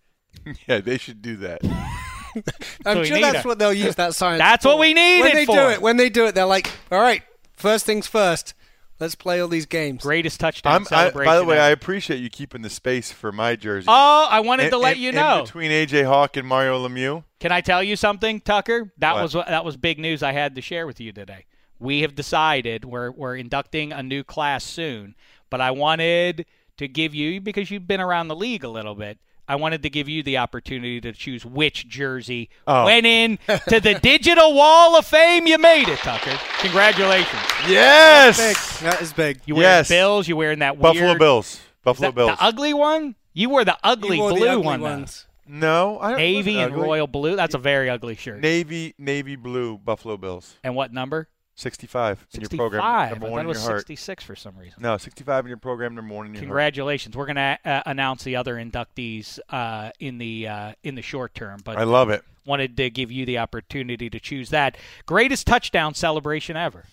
[0.68, 1.60] Yeah, they should do that.
[2.86, 4.40] I'm we sure that's a- what they'll use that science.
[4.40, 4.70] That's for.
[4.70, 5.56] what we need When it they for.
[5.56, 7.24] do it, when they do it, they're like, "All right,
[7.56, 8.54] first things first.
[9.00, 11.26] Let's play all these games." Greatest touchdown I'm, I, celebration.
[11.32, 13.86] by the way, I appreciate you keeping the space for my jersey.
[13.90, 15.44] oh, I wanted In- to let in- you in know.
[15.46, 17.24] between AJ Hawk and Mario Lemieux.
[17.40, 18.92] Can I tell you something, Tucker?
[18.98, 19.24] That What?
[19.24, 21.46] was that was big news I had to share with you today.
[21.80, 25.16] We have decided we're we're inducting a new class soon,
[25.50, 26.46] but I wanted
[26.78, 29.20] to give you because you've been around the league a little bit.
[29.48, 32.86] I wanted to give you the opportunity to choose which jersey Oh.
[32.86, 33.40] went in
[33.70, 35.48] to the digital wall of fame.
[35.48, 36.38] You made it, Tucker.
[36.60, 37.42] Congratulations.
[37.68, 38.38] Yes.
[38.38, 38.90] Big.
[38.92, 39.40] That is big.
[39.46, 39.88] You wearing Yes.
[39.90, 40.28] Bills?
[40.28, 41.60] You wearing that Buffalo weird Bills.
[41.84, 42.32] Buffalo Bills.
[42.38, 43.16] the ugly one?
[43.34, 44.82] You wore the ugly wore blue the ugly one.
[44.82, 45.28] ones.
[45.48, 46.84] no, I don't Navy and ugly.
[46.86, 47.36] royal blue.
[47.36, 48.42] That's a very ugly shirt.
[48.42, 50.56] Navy, navy blue Buffalo Bills.
[50.64, 51.30] And what number?
[51.58, 52.82] 65 in your program.
[52.82, 53.12] 65.
[53.12, 53.80] Number I one thought it was your heart.
[53.82, 54.76] 66 for some reason.
[54.80, 55.96] No, 65 in your program.
[55.96, 56.48] Number one in your heart.
[56.48, 57.18] Congratulations.
[57.18, 61.34] We're going to uh, announce the other inductees uh, in the uh, in the short
[61.34, 62.24] term, but I love it.
[62.46, 64.78] wanted to give you the opportunity to choose that
[65.08, 66.86] greatest touchdown celebration ever.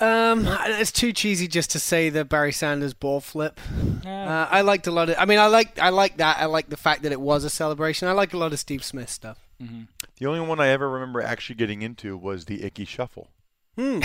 [0.00, 3.60] Um, it's too cheesy just to say the Barry Sanders ball flip.
[4.04, 5.16] Uh, I liked a lot of.
[5.18, 6.38] I mean, I like I like that.
[6.38, 8.08] I like the fact that it was a celebration.
[8.08, 9.38] I like a lot of Steve Smith stuff.
[9.60, 13.28] The only one I ever remember actually getting into was the Ickey Shuffle.
[13.76, 14.00] Hmm.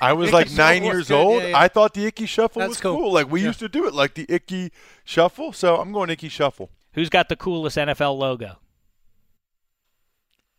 [0.00, 1.42] I was like nine years good, old.
[1.42, 1.58] yeah, yeah.
[1.58, 2.96] I thought the Ickey Shuffle That's was cool.
[2.98, 3.12] cool.
[3.12, 3.46] Like we Yeah.
[3.48, 4.70] used to do it, like the Ickey
[5.04, 5.52] Shuffle.
[5.52, 6.70] So I'm going Ickey Shuffle.
[6.92, 8.58] Who's got the coolest NFL logo?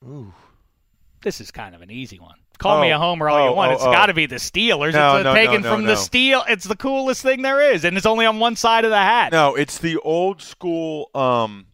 [0.04, 0.34] Ooh.
[1.24, 2.36] This is kind of an easy one.
[2.60, 3.72] Call me Oh, a homer all oh, you want.
[3.72, 3.92] oh, It's oh.
[3.92, 4.94] got to be the Steelers.
[4.94, 6.44] No, it's no, taken no, from no, the steel.
[6.48, 9.32] It's the coolest thing there is, and it's only on one side of the hat.
[9.32, 11.68] No, it's the old school um,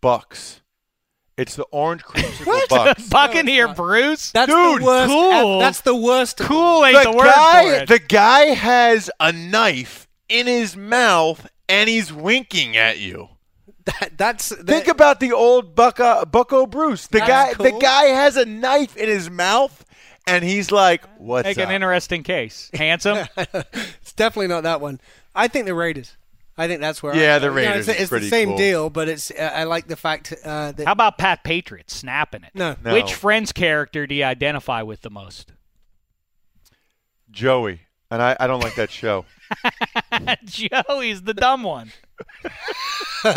[0.00, 0.60] Bucks.
[1.38, 3.08] It's the orange creamsicle Bucks.
[3.10, 4.32] Buccaneer Bruce.
[4.32, 5.08] That's Dude, the worst.
[5.12, 5.58] cool.
[5.60, 6.36] That's the worst.
[6.38, 7.88] Cool ain't the, the word guy, for it.
[7.88, 13.28] the guy has a knife in his mouth and he's winking at you.
[13.84, 17.06] That, that's Think that- about the old Bucco, uh, Bucco Bruce.
[17.06, 17.80] The That's guy, the cool.
[17.80, 19.82] guy has a knife in his mouth,
[20.26, 22.70] and he's like, "What's Make up?" an interesting case.
[22.74, 23.26] Handsome.
[23.38, 25.00] it's definitely not that one.
[25.34, 26.18] I think the Raiders.
[26.58, 27.14] I think that's where.
[27.14, 28.56] Yeah, I, the you know, Raiders it's, is it's the same cool.
[28.58, 29.30] deal, but it's.
[29.30, 30.86] Uh, I like the fact uh, that.
[30.86, 32.50] How about Pat Patriot snapping it?
[32.52, 32.74] No.
[32.84, 32.92] No.
[32.92, 35.52] Which Friends character do you identify with the most?
[37.30, 39.24] Joey, and I, I don't like that show.
[40.44, 41.92] Joey's the dumb one.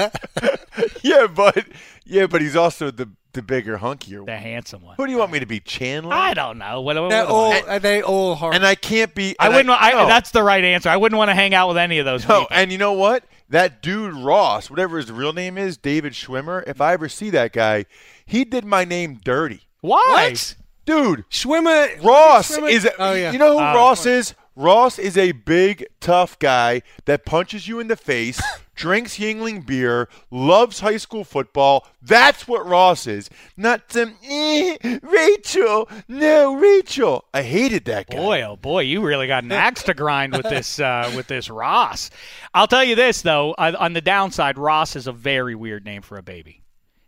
[1.03, 1.67] yeah, but
[2.03, 4.95] yeah, but he's also the the bigger, hunkier The handsome one.
[4.97, 6.13] Who do you want me to be, Chandler?
[6.13, 6.81] I don't know.
[6.81, 7.31] What, what, They're what-
[7.65, 7.69] all.
[7.69, 8.55] Are they all horrible?
[8.57, 9.35] and I can't be.
[9.39, 9.69] I wouldn't.
[9.69, 10.07] I, no.
[10.07, 10.89] That's the right answer.
[10.89, 12.55] I wouldn't want to hang out with any of those No, people.
[12.55, 13.23] and you know what?
[13.49, 16.63] That dude Ross, whatever his real name is, David Schwimmer.
[16.67, 17.85] If I ever see that guy,
[18.25, 19.61] he did my name dirty.
[19.81, 20.29] Why?
[20.31, 20.55] What?
[20.85, 22.01] Dude, Schwimmer.
[22.03, 22.85] Ross Schwimmer- is.
[22.85, 23.31] A, Oh yeah.
[23.31, 23.75] You know who Oh.
[23.75, 24.33] Ross is?
[24.55, 28.41] Ross is a big, tough guy that punches you in the face,
[28.75, 31.87] drinks Yuengling beer, loves high school football.
[32.01, 33.29] That's what Ross is.
[33.55, 35.89] Not some eh, Rachel.
[36.07, 37.25] No, Rachel.
[37.33, 38.17] I hated that guy.
[38.17, 41.49] Boy, oh boy, you really got an axe to grind with this uh, with this
[41.49, 42.09] Ross.
[42.53, 46.17] I'll tell you this though, on the downside, Ross is a very weird name for
[46.17, 46.61] a baby.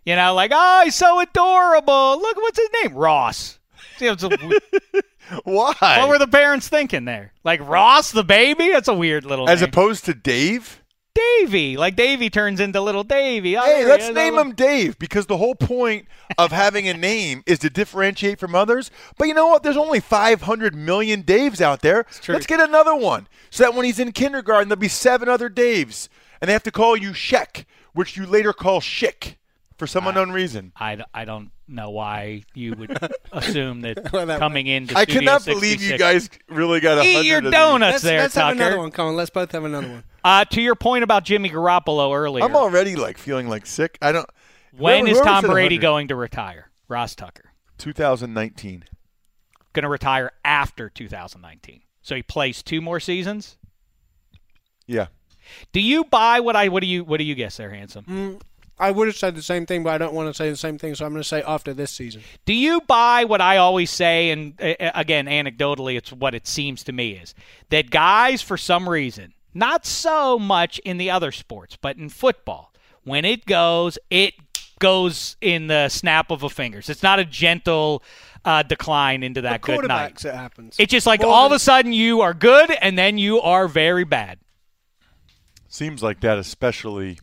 [0.05, 2.19] You know, like oh, he's so adorable.
[2.19, 2.93] Look, what's his name?
[2.93, 3.59] Ross.
[5.29, 5.97] See, it's a- Why?
[5.99, 7.33] what were the parents thinking there?
[7.43, 8.69] Like Ross the baby?
[8.71, 9.69] That's a weird little As name.
[9.69, 10.79] opposed to Dave.
[11.15, 11.77] Davy.
[11.77, 13.55] Like Davy turns into little Davy.
[13.55, 16.07] Oh, Hey, let's name him Dave because the whole point
[16.39, 18.89] of having a name is to differentiate from others.
[19.17, 19.61] But you know what?
[19.61, 22.05] There's only 500 million Daves out there.
[22.27, 26.09] Let's get another one so that when he's in kindergarten, there'll be seven other Daves.
[26.41, 29.35] And they have to call you Sheck, which you later call Schick
[29.77, 30.71] for some unknown reason.
[30.75, 32.97] I, I don't know why you would
[33.31, 37.01] assume that Well, that- coming into I Studio cannot believe you guys really got a
[37.03, 37.51] Eat your hundred of these.
[37.51, 38.91] donuts Let's, there, let's have another one.
[38.91, 40.03] Come on, let's both have another one.
[40.23, 43.97] Uh, to your point about Jimmy Garoppolo earlier, I'm already like feeling like sick.
[44.01, 44.29] I don't.
[44.75, 45.81] when whoever- is whoever Tom Brady 100?
[45.81, 46.69] going to retire?
[46.87, 48.83] Ross Tucker 2019.
[49.73, 53.57] going to retire after 2019, so he plays two more seasons.
[54.85, 55.07] Yeah.
[55.71, 56.67] Do you buy what I?
[56.69, 57.03] What do you?
[57.03, 58.05] What do you guess there, handsome?
[58.05, 58.41] Mm,
[58.79, 60.77] I would have said the same thing, but I don't want to say the same
[60.77, 62.21] thing, so I'm going to say after this season.
[62.45, 64.31] Do you buy what I always say?
[64.31, 67.35] And uh, again, anecdotally, it's what it seems to me is
[67.69, 72.73] that guys, for some reason, not so much in the other sports, but in football,
[73.03, 74.33] when it goes, it
[74.79, 76.89] goes in the snap of a fingers.
[76.89, 78.03] It's not a gentle
[78.43, 80.25] uh, decline into that good night.
[80.25, 80.75] It happens.
[80.79, 83.67] It's just like More all of a sudden you are good, and then you are
[83.67, 84.39] very bad.
[85.67, 87.21] Seems like that, especially like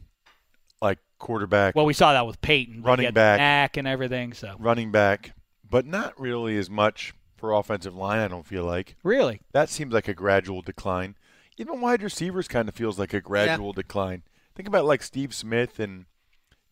[1.20, 1.76] quarterback.
[1.76, 3.38] Well, we saw that with Peyton, Running He had back.
[3.38, 4.32] knack and everything.
[4.32, 5.32] So running back,
[5.68, 8.18] but not really as much for offensive line.
[8.18, 11.14] I don't feel like really, that seems like a gradual decline.
[11.56, 14.22] Even wide receivers kind of feels like a gradual decline.
[14.54, 16.06] Think about like Steve Smith and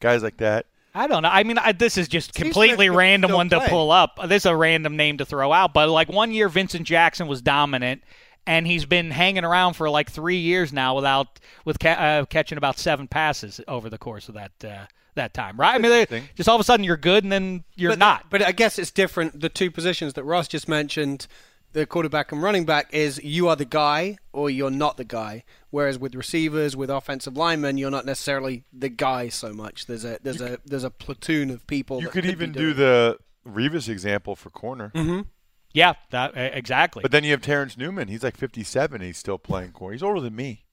[0.01, 0.67] guys like that.
[0.95, 1.29] I don't know.
[1.29, 4.19] I mean, I, this is just Steve completely Smith random still one to pull up.
[4.27, 7.41] This is a random name to throw out, but like one year, Vincent Jackson was
[7.43, 8.03] dominant,
[8.49, 12.57] and he's been hanging around for like three years now without with ca- uh, catching
[12.57, 15.61] about seven passes over the course of that uh, that time.
[15.61, 15.75] Right?
[15.75, 18.31] I mean, they- just all of a sudden you're good, and then you're but, not.
[18.31, 19.41] But I guess it's different.
[19.41, 21.27] The two positions that Ross just mentioned,
[21.75, 25.45] the quarterback and running back, is you are the guy or you're not the guy.
[25.69, 29.85] Whereas with receivers, with offensive linemen, you're not necessarily the guy so much.
[29.85, 31.99] There's a there's a there's a platoon of people.
[31.99, 34.91] You that could be even doing do the Revis example for corner.
[34.95, 35.21] Mm-hmm.
[35.73, 37.03] Yeah, that, exactly.
[37.03, 38.09] But then you have Terrence Newman.
[38.09, 39.01] He's like 57.
[39.01, 39.93] He's still playing corner.
[39.93, 40.65] He's older than me.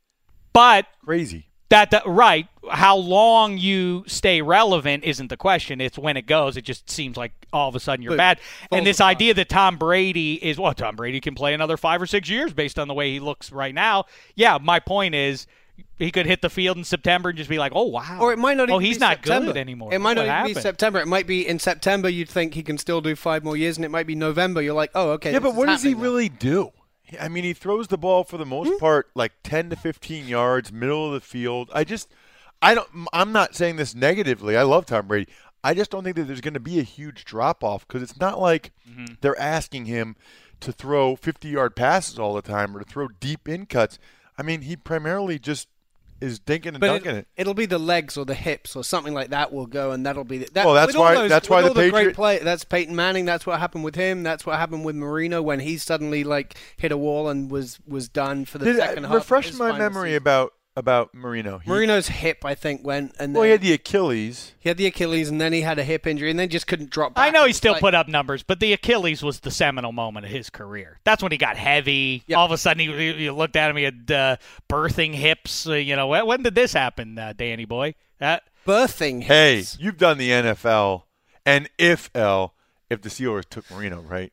[0.54, 1.48] but Crazy.
[1.70, 2.48] That, that right.
[2.70, 5.82] How long you stay relevant isn't the question.
[5.82, 6.58] It's when it goes.
[6.58, 8.40] It just seems like all of a sudden you're But bad.
[8.72, 12.06] And this idea that Tom Brady is well, Tom Brady can play another five or
[12.06, 14.06] six years based on the way he looks right now.
[14.36, 15.48] Yeah, my point is
[15.98, 18.20] he could hit the field in September and just be like, oh wow.
[18.22, 18.70] Or it might not.
[18.70, 19.48] Oh, he's be not September.
[19.54, 19.94] good anymore.
[19.94, 20.62] It might What not even be?
[20.62, 21.00] September.
[21.00, 22.10] It might be in September.
[22.10, 24.62] You'd think he can still do five more years, and it might be November.
[24.62, 25.32] You're like, oh, okay.
[25.32, 26.02] yeah, but what does he now.
[26.02, 26.72] really do?
[27.20, 28.78] I mean, he throws the ball for the most Hmm?
[28.78, 31.70] part like 10 to 15 yards, middle of the field.
[31.74, 32.12] I just,
[32.62, 32.90] I don't.
[33.14, 34.58] I'm not saying this negatively.
[34.58, 35.28] I love Tom Brady.
[35.64, 38.20] I just don't think that there's going to be a huge drop off because it's
[38.20, 39.14] not like Mm-hmm.
[39.22, 40.16] they're asking him
[40.62, 43.98] to throw 50 yard passes all the time or to throw deep in cuts.
[44.38, 45.68] I mean, he primarily just
[46.22, 47.46] is dinking and But dunking it, it.
[47.46, 50.24] will be the legs or the hips or something like that will go, and that'll
[50.24, 50.66] be the, that.
[50.66, 52.40] Well, that's why- those- that's why the the great Patriot- play.
[52.40, 53.26] That's Peyton Manning.
[53.26, 54.24] That's what happened with him.
[54.24, 58.10] That's what happened with Marino when he suddenly like hit a wall and was was
[58.10, 59.16] done for the Did, second uh, half.
[59.16, 60.18] refresh my memory season.
[60.18, 61.60] about about Marino.
[61.60, 64.54] He, Marino's hip, I think, went and well, he had the Achilles.
[64.60, 66.90] he had the Achilles, and then he had a hip injury, and then just couldn't
[66.90, 67.16] drop.
[67.16, 67.28] Back.
[67.28, 70.26] I know he still like- put up numbers, but the Achilles was the seminal moment
[70.26, 71.00] of his career.
[71.06, 72.24] That's when he got heavy.
[72.28, 72.38] Yeah.
[72.38, 74.38] All of a sudden, he, you- you looked at him, he had uh,
[74.70, 75.68] birthing hips.
[75.68, 77.96] Uh, you know, when, when did this happen, uh, Danny boy?
[78.20, 79.24] That birthing.
[79.24, 81.04] Hey, you've done the NFL,
[81.46, 82.54] and if L,
[82.90, 84.32] if the Steelers took Marino, right?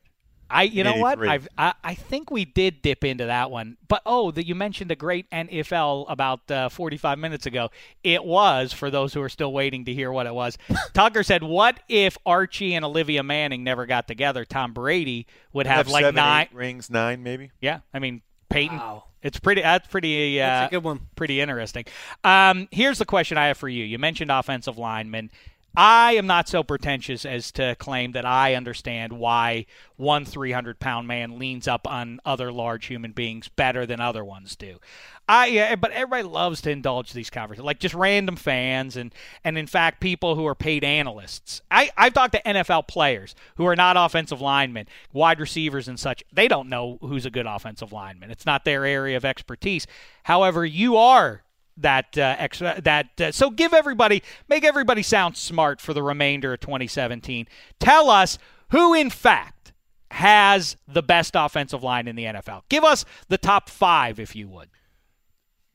[0.53, 4.01] I you know what I've, I I think we did dip into that one, but
[4.05, 7.71] oh, that you mentioned a great NFL about uh, 45 minutes ago.
[8.03, 10.57] It was for those who are still waiting to hear what it was.
[10.93, 14.45] Tucker said, "What if Archie and Olivia Manning never got together?
[14.45, 16.47] Tom Brady would have, like seven, nine.
[16.53, 17.51] rings, nine maybe.
[17.59, 18.79] Yeah, I mean Peyton.
[19.23, 19.61] It's pretty.
[19.61, 20.39] That's pretty.
[20.39, 20.99] Uh, That's a good one.
[21.15, 21.85] Pretty interesting.
[22.23, 23.85] Um, here's the question I have for you.
[23.85, 25.31] You mentioned offensive linemen.
[25.75, 29.65] I am not so pretentious as to claim that I understand why
[29.95, 34.55] one 300 pound man leans up on other large human beings better than other ones
[34.55, 34.79] do.
[35.27, 39.65] I but everybody loves to indulge these conversations, like just random fans and and in
[39.65, 41.61] fact people who are paid analysts.
[41.71, 46.23] I I've talked to NFL players who are not offensive linemen, wide receivers and such.
[46.31, 48.29] They don't know who's a good offensive lineman.
[48.29, 49.87] It's not their area of expertise.
[50.23, 51.43] However, you are
[51.77, 56.53] that uh, extra that uh, so give everybody make everybody sound smart for the remainder
[56.53, 57.47] of 2017
[57.79, 58.37] tell us
[58.69, 59.73] who in fact
[60.11, 64.47] has the best offensive line in the NFL give us the top 5 if you
[64.47, 64.69] would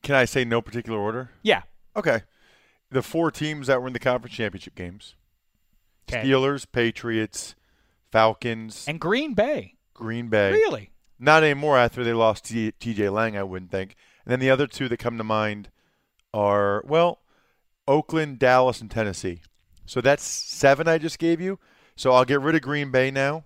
[0.03, 1.31] Can I say no particular order?
[1.43, 1.63] yeah
[1.95, 2.21] Okay.
[2.91, 5.15] The four teams that were in the conference championship games:
[6.07, 6.23] 'Kay.
[6.23, 7.55] Steelers, Patriots,
[8.11, 10.51] Falcons, and Green Bay Green Bay.
[10.51, 13.09] really Not anymore after they lost T- T.J.
[13.09, 13.95] Lang, I wouldn't think.
[14.25, 15.69] And then the other two that come to mind
[16.33, 17.19] are well,
[17.87, 19.41] Oakland, Dallas, and Tennessee.
[19.85, 21.59] So that's seven I just gave you.
[21.95, 23.45] So I'll get rid of Green Bay now,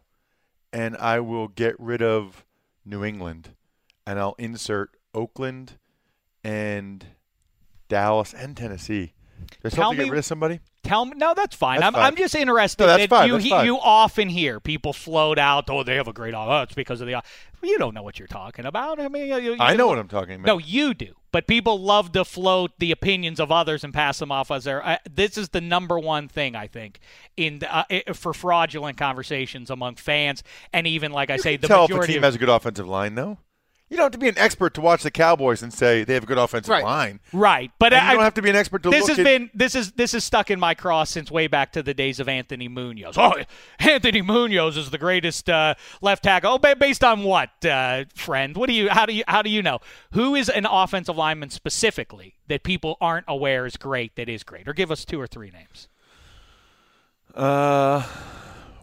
[0.72, 2.46] and I will get rid of
[2.86, 3.52] New England,
[4.06, 5.78] and I'll insert Oakland
[6.44, 7.06] and
[7.88, 9.14] Dallas and Tennessee.
[9.70, 10.60] Tell me- get rid of somebody?
[10.84, 11.80] Tell me, no, that's fine.
[11.80, 12.04] That's I'm, fine.
[12.04, 13.66] I'm just interested No, that's that fine, you that's he- fine.
[13.66, 15.70] you often hear people float out.
[15.70, 16.34] Oh, they have a great.
[16.34, 17.22] Oh, it's because of the.
[17.62, 19.00] You don't know what you're talking about.
[19.00, 20.46] I mean, you, you- I know what I'm talking about.
[20.48, 21.14] No, you do.
[21.32, 24.86] But people love to float the opinions of others and pass them off as their.
[24.86, 27.00] Uh, this is the number one thing I think
[27.38, 31.86] in the, uh, for fraudulent conversations among fans and even like I say the Tell
[31.86, 33.38] if a majority team of has a good offensive line, though.
[33.94, 36.24] You don't have to be an expert to watch the Cowboys and say they have
[36.24, 36.84] a good offensive Right.
[36.84, 37.20] line.
[37.32, 39.20] Right, but And I, you don't have to be an expert to this look has
[39.20, 41.94] at- been this is this is stuck in my cross since way back to the
[41.94, 43.20] days of Anthony Munoz.
[43.20, 43.36] Oh,
[43.80, 46.60] Anthony Munoz is the greatest uh, left tackle.
[46.64, 48.58] Oh, based on what, uh, friend?
[48.58, 48.89] What do you?
[48.89, 49.24] How do you?
[49.28, 49.78] How do you know
[50.14, 54.16] who is an offensive lineman specifically that people aren't aware is great?
[54.16, 55.88] That is great, or give us two or three names.
[57.36, 58.06] Uh,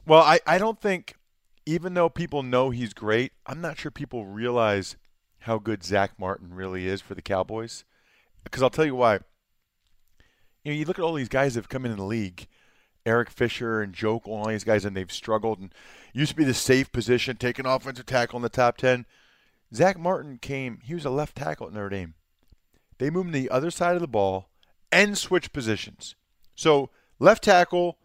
[0.06, 1.14] well, I, I don't think,
[1.66, 4.96] even though people know he's great, I'm not sure people realize
[5.40, 7.84] how good Zach Martin really is for the Cowboys.
[8.44, 9.20] Because I'll tell you why.
[10.64, 12.46] You know, you look at all these guys that have come in the league,
[13.06, 15.74] Eric Fisher and Joe, all these guys, and they've struggled and
[16.12, 19.06] used to be the safe position, taking offensive tackle in the top 10.
[19.74, 22.14] Zach Martin came, he was a left tackle at Notre Dame.
[22.98, 24.50] They moved him to the other side of the ball
[24.92, 26.14] and switched positions.
[26.54, 27.96] So left tackle,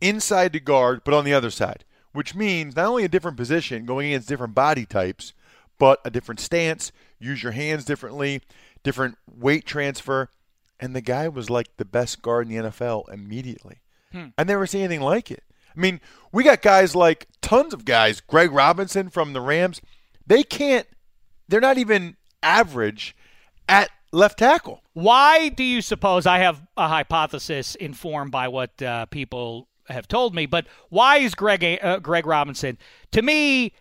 [0.00, 3.86] inside the guard, but on the other side, which means not only a different position
[3.86, 5.32] going against different body types,
[5.78, 8.42] but a different stance, use your hands differently,
[8.82, 10.30] different weight transfer.
[10.80, 13.80] And the guy was like the best guard in the NFL immediately.
[14.12, 14.26] Hmm.
[14.36, 15.42] I never seen anything like it.
[15.76, 16.00] I mean,
[16.32, 19.80] we got guys like tons of guys, Greg Robinson from the Rams.
[20.26, 20.86] They can't,
[21.48, 23.16] they're not even average
[23.68, 24.82] at left tackle.
[24.94, 30.34] Why do you suppose I have a hypothesis informed by what uh, people have told
[30.34, 30.46] me?
[30.46, 32.78] But why is Greg uh, Greg Robinson
[33.12, 33.72] to me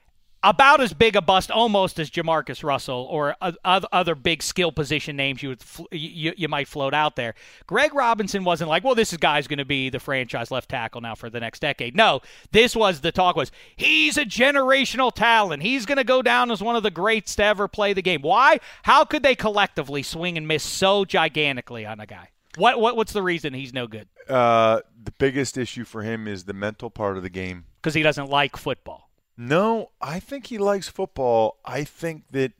[0.43, 5.41] about as big a bust almost as JaMarcus Russell or other big skill position names
[5.41, 7.35] you would you, you might float out there?
[7.65, 11.15] Greg Robinson wasn't like, well, this guy's going to be the franchise left tackle now
[11.15, 11.95] for the next decade.
[11.95, 12.21] No,
[12.51, 15.63] this was the talk was he's a generational talent.
[15.63, 18.21] He's going to go down as one of the greats to ever play the game.
[18.21, 18.59] Why?
[18.83, 22.29] How could they collectively swing and miss so gigantically on a guy?
[22.57, 24.07] What, what what's the reason he's no good?
[24.27, 27.65] Uh, the biggest issue for him is the mental part of the game.
[27.81, 29.06] Because he doesn't like football.
[29.37, 31.59] No, I think he likes football.
[31.63, 32.53] I think that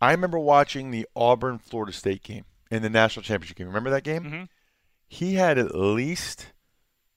[0.00, 3.66] I remember watching the Auburn Florida State game in the national championship game.
[3.66, 4.24] Remember that game?
[4.24, 4.42] Mm-hmm.
[5.08, 6.52] He had at least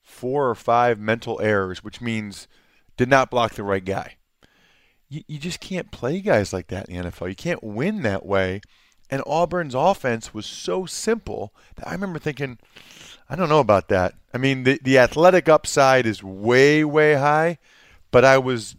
[0.02, 2.48] four or five mental errors, which means
[2.96, 4.16] did not block the right guy.
[5.08, 7.28] You, you just can't play guys like that in the NFL.
[7.28, 8.60] You can't win that way.
[9.10, 12.58] And Auburn's offense was so simple that I remember thinking,
[13.28, 14.14] I don't know about that.
[14.34, 17.58] I mean, the, the athletic upside is way, way high,
[18.10, 18.76] but I was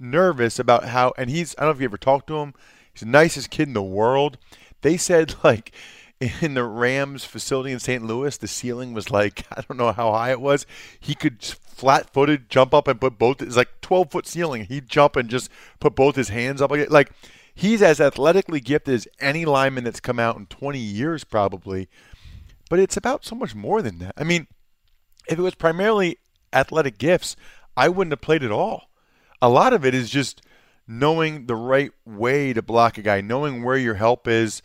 [0.00, 2.54] nervous about how, and he's, I don't know if you ever talked to him,
[2.92, 4.38] he's the nicest kid in the world.
[4.82, 5.72] They said, like,
[6.40, 8.04] in the Rams facility in St.
[8.04, 10.66] Louis, the ceiling was like, I don't know how high it was.
[10.98, 14.66] He could flat footed jump up and put both, it's like 12 foot ceiling.
[14.66, 16.70] He'd jump and just put both his hands up.
[16.70, 17.12] Like, like
[17.54, 21.88] he's as athletically gifted as any lineman that's come out in 20 years, probably.
[22.68, 24.14] But it's about so much more than that.
[24.16, 24.46] I mean,
[25.26, 26.18] if it was primarily
[26.52, 27.34] athletic gifts,
[27.76, 28.89] I wouldn't have played at all.
[29.42, 30.42] A lot of it is just
[30.86, 34.60] knowing the right way to block a guy, knowing where your help is.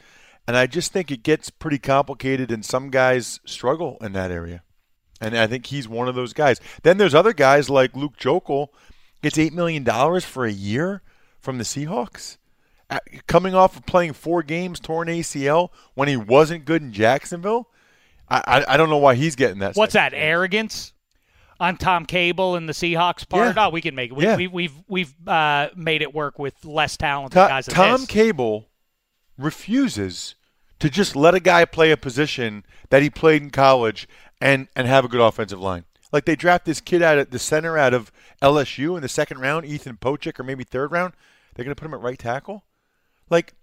[0.47, 4.63] And I just think it gets pretty complicated, and some guys struggle in that area.
[5.21, 6.59] And I think he's one of those guys.
[6.83, 8.67] Then there's other guys like Luke Joeckel,
[9.21, 9.85] gets $8 million
[10.21, 11.01] for a year
[11.39, 12.37] from the Seahawks.
[12.89, 17.69] Uh, Coming off of playing four games, torn ACL, when he wasn't good in Jacksonville.
[18.29, 19.75] I, I, I don't know why he's getting that.
[19.75, 20.13] What's that?
[20.13, 20.93] Arrogance
[21.59, 23.55] on Tom Cable and the Seahawks part?
[23.55, 23.65] Yeah.
[23.67, 24.15] Oh, we can make it.
[24.15, 24.35] We, Yeah.
[24.35, 27.65] we, we've we've uh, made it work with less talented Ta- guys.
[27.67, 28.07] Tom this.
[28.07, 28.67] Cable
[29.37, 30.35] refuses
[30.79, 34.07] to just let a guy play a position that he played in college
[34.41, 35.85] and and have a good offensive line.
[36.11, 39.39] Like they draft this kid out at the center out of LSU in the second
[39.39, 41.13] round, Ethan Pocic, or maybe third round.
[41.53, 42.63] They're going to put him at right tackle.
[43.29, 43.53] Like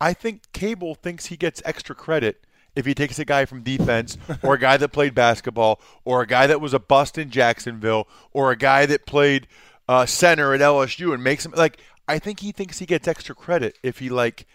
[0.00, 2.44] I think Cable thinks he gets extra credit
[2.80, 6.26] if he takes a guy from defense or a guy that played basketball or a
[6.26, 9.46] guy that was a bust in Jacksonville or a guy that played
[9.88, 11.78] uh, center at LSU and makes him like
[12.08, 14.46] I think he thinks he gets extra credit if he like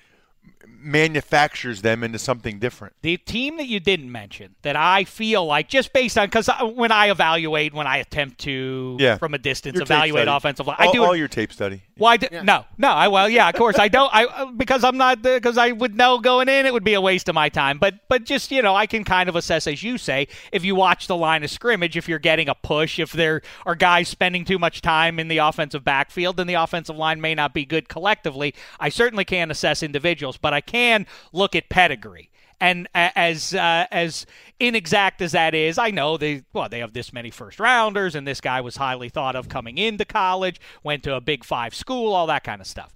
[0.68, 2.94] manufactures them into something different.
[3.02, 6.92] The team that you didn't mention that I feel like just based on because when
[6.92, 10.90] I evaluate, when I attempt to Yeah, from a distance Your evaluate offensive line, all,
[10.90, 11.82] I do all your tape study.
[11.98, 12.18] Why?
[12.18, 12.90] Do, No, no.
[12.90, 14.14] I well, yeah, of course I don't.
[14.14, 17.02] I uh, because I'm not because I would know going in it would be a
[17.02, 17.78] waste of my time.
[17.78, 20.76] But but just you know I can kind of assess as you say if you
[20.76, 24.46] watch the line of scrimmage if you're getting a push if there are guys spending
[24.46, 27.88] too much time in the offensive backfield then the offensive line may not be good
[27.88, 28.54] collectively.
[28.80, 32.32] I certainly can't assess individuals, but I can look at pedigree.
[32.62, 34.26] And as uh, as
[34.60, 38.26] inexact as that is, I know they well they have this many first rounders, and
[38.26, 42.14] this guy was highly thought of coming into college, went to a Big Five school,
[42.14, 42.96] all that kind of stuff.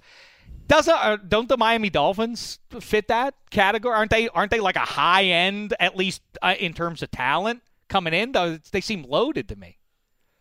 [0.67, 3.95] Doesn't uh, don't the Miami Dolphins fit that category?
[3.95, 7.61] Aren't they aren't they like a high end at least uh, in terms of talent
[7.89, 8.31] coming in?
[8.31, 9.77] Though they seem loaded to me.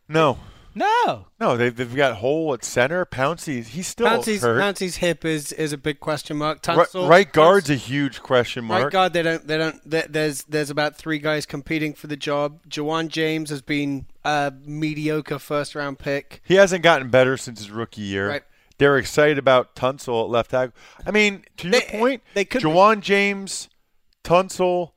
[0.07, 0.39] No.
[0.75, 1.27] No.
[1.41, 3.05] No, they've, they've got Hole at center.
[3.05, 4.61] Pouncey, he's still Pouncey's, hurt.
[4.61, 6.64] Pouncey's hip is, is a big question mark.
[6.66, 8.85] Right, Tunsil, right guard's a huge question mark.
[8.85, 9.47] Right guard, they don't.
[9.47, 9.81] They don't.
[9.89, 12.61] there- There's there's about three guys competing for the job.
[12.69, 16.43] Ja'Wuan James has been a mediocre first round pick.
[16.45, 18.29] He hasn't gotten better since his rookie year.
[18.29, 18.43] Right.
[18.79, 20.75] They're excited about Tunsil at left tackle.
[21.05, 23.69] I mean, to your point, they could- Ja'Wuan James,
[24.23, 24.93] Tunsil,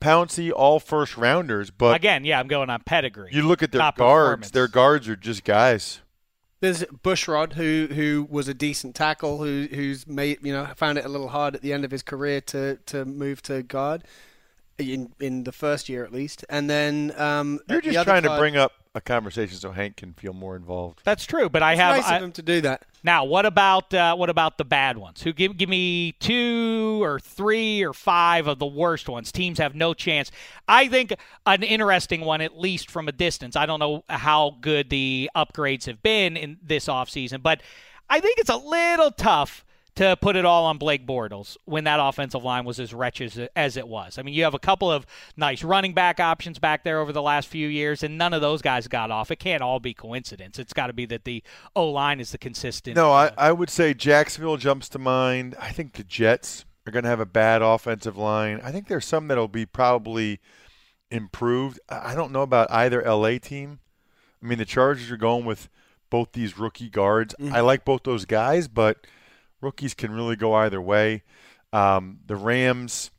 [0.00, 1.70] Pouncey, all first rounders.
[1.70, 3.30] But Again, yeah, I'm going on pedigree.
[3.32, 6.00] you look at their Top guards; their guards are just guys.
[6.60, 11.04] There's Bushrod, who who was a decent tackle, who who's made you know found it
[11.04, 14.02] a little hard at the end of his career to to move to guard
[14.78, 18.36] in in the first year at least, and then um, You're just other trying to
[18.38, 21.00] bring up a conversation so Hank can feel more involved.
[21.04, 22.84] That's true, but I have nice I- of him to do that.
[23.02, 25.22] Now, what about uh, what about the bad ones?
[25.22, 29.30] Who give give me two or three or five of the worst ones?
[29.30, 30.30] Teams have no chance.
[30.66, 31.14] I think
[31.46, 33.56] an interesting one, at least from a distance.
[33.56, 37.62] I don't know how good the upgrades have been in this offseason, but
[38.10, 39.64] I think it's a little tough
[39.98, 43.48] to put it all on Blake Bortles when that offensive line was as wretched as,
[43.56, 44.16] as it was.
[44.16, 45.04] I mean, you have a couple of
[45.36, 48.62] nice running back options back there over the last few years, and none of those
[48.62, 49.32] guys got off.
[49.32, 50.56] It can't all be coincidence.
[50.60, 51.42] It's got to be that the
[51.74, 52.94] O line is the consistent.
[52.94, 55.56] No, I, uh, I would say Jacksonville jumps to mind.
[55.58, 58.60] I think the Jets are going to have a bad offensive line.
[58.62, 60.38] I think there's some that'll be probably
[61.10, 61.80] improved.
[61.88, 63.80] I I don't know about either LA team.
[64.40, 65.68] I mean, the Chargers are going with
[66.08, 67.34] both these rookie guards.
[67.40, 67.52] Mm-hmm.
[67.52, 68.98] I like both those guys, but
[69.60, 71.22] rookies can really go either way.
[71.72, 73.10] Um, the Rams,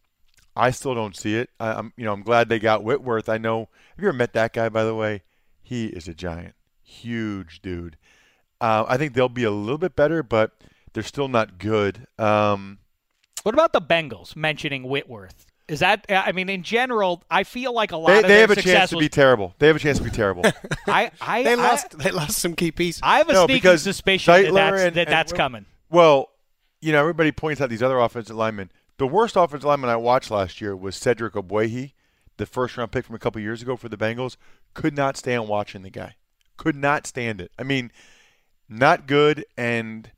[0.55, 1.49] I still don't see it.
[1.59, 3.29] I, I'm, you know, I'm glad they got Whitworth.
[3.29, 3.69] I know.
[3.95, 4.69] Have you ever met that guy?
[4.69, 5.23] By the way,
[5.61, 7.97] he is a giant, huge dude.
[8.61, 10.51] Uh, I think they'll be a little bit better, but
[10.93, 12.07] they're still not good.
[12.17, 12.79] Um,
[13.43, 15.45] What about the Bengals mentioning Whitworth?
[15.69, 18.39] Is that I mean, in general, I feel like a lot they of they their
[18.41, 19.53] have a success chance to be terrible.
[19.59, 20.43] They have a chance to be terrible.
[20.87, 21.95] I, I, They I- lost.
[21.99, 23.01] they lost some key pieces.
[23.03, 25.65] I have a No, sneaky because suspicion that that's, and- that that's Wil- coming.
[25.89, 26.29] Well,
[26.81, 28.71] you know, everybody points out these other offensive linemen.
[28.97, 31.93] The worst offensive lineman I watched last year was Cedric Ogbuehi,
[32.37, 34.37] the first round pick from a couple years ago for the Bengals.
[34.73, 36.15] Could not stand watching the guy.
[36.57, 37.51] Could not stand it.
[37.57, 37.91] I mean,
[38.67, 40.11] not good and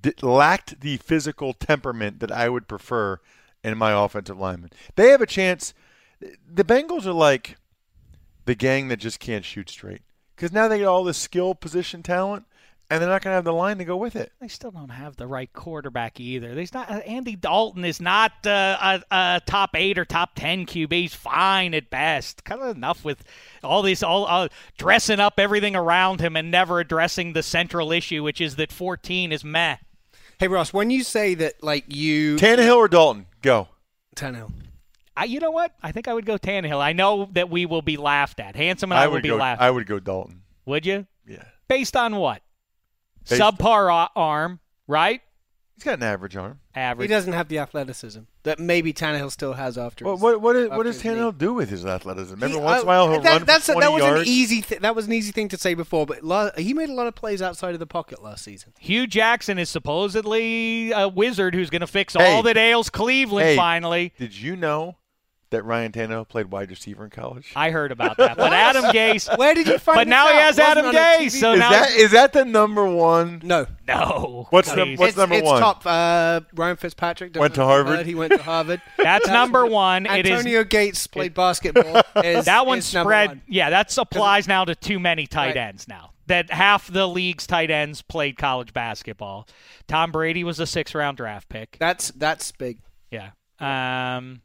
[0.00, 3.20] d- lacked the physical temperament that I would prefer
[3.62, 4.70] in my offensive lineman.
[4.96, 5.74] They have a chance.
[6.20, 7.56] The Bengals are like
[8.44, 10.02] the gang that just can't shoot straight
[10.36, 12.44] because now they get all this skill position talent,
[12.90, 14.32] and they're not going to have the line to go with it.
[14.40, 16.54] They still don't have the right quarterback either.
[16.54, 20.66] There's not uh, Andy Dalton is not uh, a, a top eight or top ten
[20.66, 20.92] QB.
[20.92, 22.44] He's fine at best.
[22.44, 23.24] Kind of enough with
[23.62, 28.22] all these all uh, dressing up everything around him and never addressing the central issue,
[28.22, 29.76] which is that 14 is meh.
[30.38, 33.26] Hey Ross, when you say that, like you Tannehill or Dalton?
[33.40, 33.68] Go.
[34.16, 34.52] Tannehill.
[35.16, 35.72] I, you know what?
[35.82, 36.80] I think I would go Tannehill.
[36.80, 38.56] I know that we will be laughed at.
[38.56, 39.36] Handsome and I, I will would be go.
[39.36, 39.62] laughed.
[39.62, 40.42] I would go Dalton.
[40.66, 41.06] would you?
[41.26, 41.44] Yeah.
[41.68, 42.42] Based on what?
[43.28, 45.20] Based- subpar a- arm, right?
[45.76, 46.60] He's got an average arm.
[46.76, 47.08] Average.
[47.08, 50.04] He doesn't have the athleticism that maybe Tannehill still has after.
[50.04, 51.18] What his- what what, is, what after does his knee.
[51.18, 52.34] Tannehill do with his athleticism?
[52.34, 53.92] Remember, He- once in uh, a while he'll that, run that's for a- 20 that
[53.92, 54.20] was yards.
[54.22, 54.62] an easy.
[54.62, 57.08] Th- that was an easy thing to say before, but la- he made a lot
[57.08, 58.72] of plays outside of the pocket last season.
[58.78, 62.32] Hue Jackson is supposedly a wizard who's going to fix Hey.
[62.36, 64.12] all that ails Cleveland Hey, finally.
[64.18, 64.96] Did you know
[65.54, 67.52] that Ryan Tannehill played wide receiver in college?
[67.56, 68.36] I heard about that.
[68.36, 69.36] But Adam Gase.
[69.38, 71.30] Where did you find But this now he has Wasn't Adam Gase.
[71.32, 73.40] So is now that is that the number one?
[73.42, 73.66] No.
[73.88, 74.46] no.
[74.50, 75.60] What's the- what's it's, number it's one?
[75.60, 75.86] top.
[75.86, 77.96] Uh, Ryan Fitzpatrick Went to don't know if you've Harvard?
[77.98, 78.82] heard, He went to Harvard.
[78.98, 80.06] That's number one.
[80.06, 82.02] It is Antonio Gates played basketball.
[82.22, 83.28] Is, that one is spread.
[83.28, 83.42] one.
[83.48, 85.56] Yeah, that applies now to too many tight Right.
[85.56, 86.10] ends now.
[86.26, 89.46] That half the league's tight ends played college basketball.
[89.88, 91.76] Tom Brady was a six round draft pick.
[91.78, 92.78] That's that's big.
[93.10, 93.30] Yeah.
[93.60, 94.40] Um,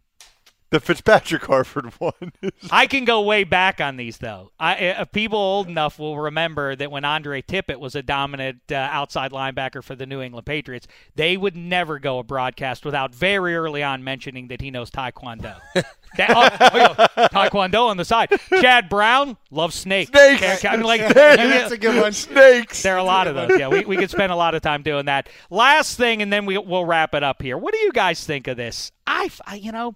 [0.72, 2.32] The Fitzpatrick Harvard one.
[2.70, 4.52] I can go way back on these though.
[4.60, 8.76] I, uh, people old enough will remember that when Andre Tippett was a dominant uh,
[8.76, 13.56] outside linebacker for the New England Patriots, they would never go a broadcast without very
[13.56, 15.60] early on mentioning that he knows Taekwondo.
[16.18, 18.32] That- oh, oh, yeah, Taekwondo on the side.
[18.62, 20.10] Chad Brown loves snakes.
[20.10, 20.66] Snakes.
[20.66, 22.14] I mean, like That's a good one.
[22.14, 22.82] Snakes.
[22.82, 23.60] there are a lot of those.
[23.60, 25.30] Yeah, we, we could spend a lot of time doing that.
[25.52, 27.60] Last thing, and then we, we'll wrap it up here.
[27.60, 28.92] What do you guys think of this?
[29.06, 29.96] I, I you know,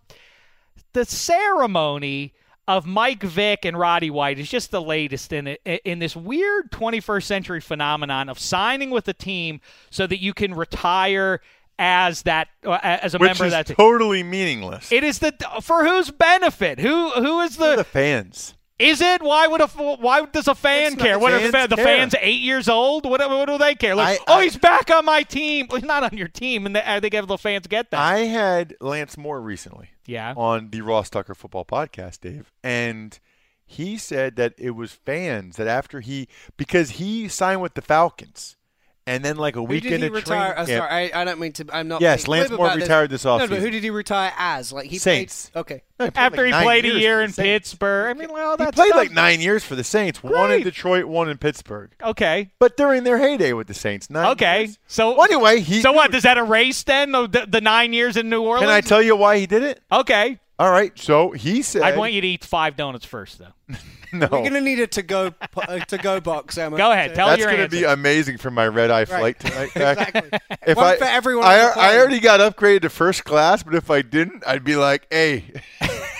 [0.94, 2.34] the ceremony
[2.68, 6.72] of Mike Vick and Roddy White is just the latest in it in this weird
[6.72, 11.42] 21st century phenomenon of signing with a team so that you can retire
[11.78, 13.76] as that uh, as a Which member of that team.
[13.76, 14.92] totally meaningless.
[14.92, 16.80] It is the for whose benefit?
[16.80, 18.54] Who who is the the fans.
[18.80, 19.22] Is it?
[19.22, 21.20] Why would a why does a fan care?
[21.20, 23.06] What are the, fans the fans eight years old?
[23.06, 23.96] What, what do they care?
[23.96, 25.68] Like, I- oh, I- he's back on my team.
[25.70, 28.00] Well, he's not on your team, and they, uh, I think the fans get that.
[28.00, 33.18] I had Lance Moore recently yeah, on the Ross Tucker Football Podcast, Dave, and
[33.66, 38.58] he said that it was fans that after he because he signed with the Falcons,
[39.06, 40.54] and then like a Who week did he into retire?
[40.54, 41.66] training camp, oh, sorry, I, I don't mean to.
[41.74, 42.02] I'm not.
[42.02, 42.84] Yes, being Lance glib Moore about this.
[42.84, 44.72] retired this No, but who did he retire as?
[44.72, 45.50] Like he Saints.
[45.50, 45.82] Played, okay.
[46.00, 47.70] No, played after like he played a year in Saints.
[47.72, 48.10] Pittsburgh.
[48.16, 50.24] I mean, well, He that's played stuff- like nine years for the Saints.
[50.24, 51.92] One in Detroit, one in Pittsburgh.
[52.04, 54.60] Okay, But during their heyday with the Saints, nine okay.
[54.64, 54.80] years.
[54.88, 55.82] So Well, anyway, he.
[55.82, 56.12] so what?
[56.12, 58.62] Does that erase then the, the, the nine years in New Orleans?
[58.64, 59.82] Can I tell you why he did it?
[59.92, 61.82] Okay, All right, so he said.
[61.82, 63.54] I'd want you to eat five donuts first, though.
[64.16, 66.78] No, We're gonna need a to go to go box, Emma.
[66.78, 67.78] Go ahead, tell that's your gonna answer.
[67.78, 69.72] be amazing for my red eye flight tonight.
[69.76, 70.30] Exactly.
[70.68, 73.74] If One I, for everyone I, on I already got upgraded to first class, but
[73.74, 75.46] if I didn't, I'd be like, "Hey,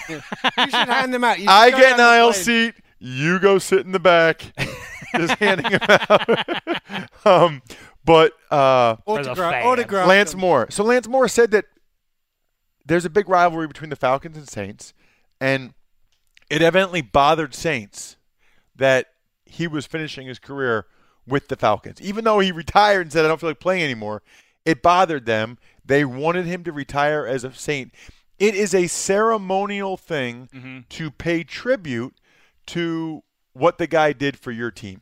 [0.10, 0.22] You
[0.58, 1.38] should hand them out.
[1.48, 2.74] I get an down the aisle seat.
[2.98, 4.42] You go sit in the back."
[5.16, 5.80] Just handing them
[6.10, 7.28] out.
[7.28, 7.62] um,
[8.04, 10.34] but uh, Autograph, autograph Lance.
[10.34, 10.66] Moore.
[10.72, 11.66] So Lance Moore said that
[12.86, 14.94] there's a big rivalry between the Falcons and Saints,
[15.40, 15.74] and
[16.50, 18.18] it evidently bothered Saints
[18.76, 19.08] that
[19.46, 20.86] he was finishing his career
[21.28, 22.02] with the Falcons.
[22.02, 24.22] Even though he retired and said, I don't feel like playing anymore,
[24.66, 25.58] it bothered them.
[25.86, 27.94] They wanted him to retire as a Saint.
[28.40, 30.80] It is a ceremonial thing Mm-hmm.
[30.90, 32.16] to pay tribute
[32.68, 33.24] to
[33.54, 35.02] what the guy did for your team.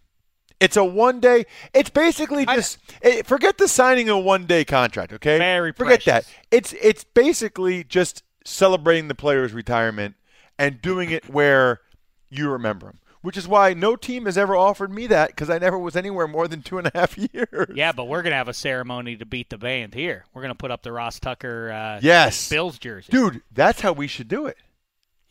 [0.62, 1.46] It's a one day.
[1.74, 5.12] It's basically just eh, forget the signing of a one day contract.
[5.12, 6.28] Okay, Very forget precious.
[6.28, 6.34] that.
[6.52, 10.16] It's it's basically just celebrating the player's retirement
[10.58, 11.82] and doing it where
[12.30, 13.00] you remember him.
[13.24, 16.28] Which is why no team has ever offered me that because I never was anywhere
[16.28, 17.70] more than two and a half years.
[17.76, 20.26] Yeah, but we're gonna have a ceremony to beat the band here.
[20.34, 22.50] We're gonna put up the Ross Tucker uh, Yes.
[22.50, 23.12] Bills jersey.
[23.12, 24.58] Dude, that's how we should do it.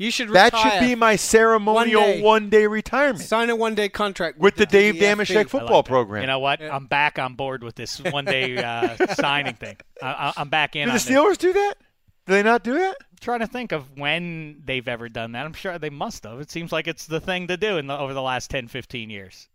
[0.00, 2.22] You should That should be my ceremonial One day.
[2.22, 5.00] one day retirement sign a one day contract with the Dave DFB.
[5.00, 6.22] Dameshek football like program.
[6.22, 6.62] You know what?
[6.62, 9.76] I'm back on board with this one day uh, signing thing.
[10.02, 10.86] I, I, I'm back in.
[10.86, 11.04] do on the this.
[11.04, 11.74] Steelers do that?
[12.24, 12.96] Do they not do that?
[12.98, 15.44] I'm trying to think of when they've ever done that.
[15.44, 16.40] I'm sure they must have.
[16.40, 19.10] It seems like it's the thing to do in the, over the last 10, 15
[19.10, 19.48] years.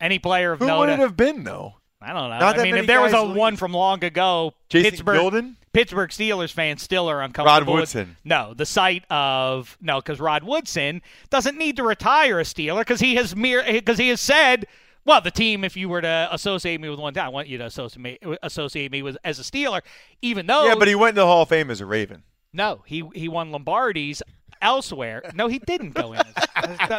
[0.00, 0.80] Any player of Who note?
[0.80, 1.76] would it have been though?
[2.02, 2.38] I don't know.
[2.40, 3.36] Not I that mean, many if there was a leave.
[3.36, 5.54] one from long ago, Jason Pittsburgh, Gildon?
[5.76, 7.74] Pittsburgh Steelers fans still are uncomfortable.
[7.74, 8.16] Rod Woodson.
[8.24, 12.98] no, the sight of no, because Rod Woodson doesn't need to retire a Steeler because
[12.98, 14.66] he has mere because he has said.
[15.04, 17.58] Well, the team, if you were to associate me with one time, I want you
[17.58, 19.82] to associate me, associate me with as a Steeler,
[20.22, 22.22] even though Yeah, but he went into the Hall of Fame as a Raven.
[22.54, 24.22] no, he he won Lombardis
[24.62, 25.30] elsewhere.
[25.34, 26.22] No, he didn't go in.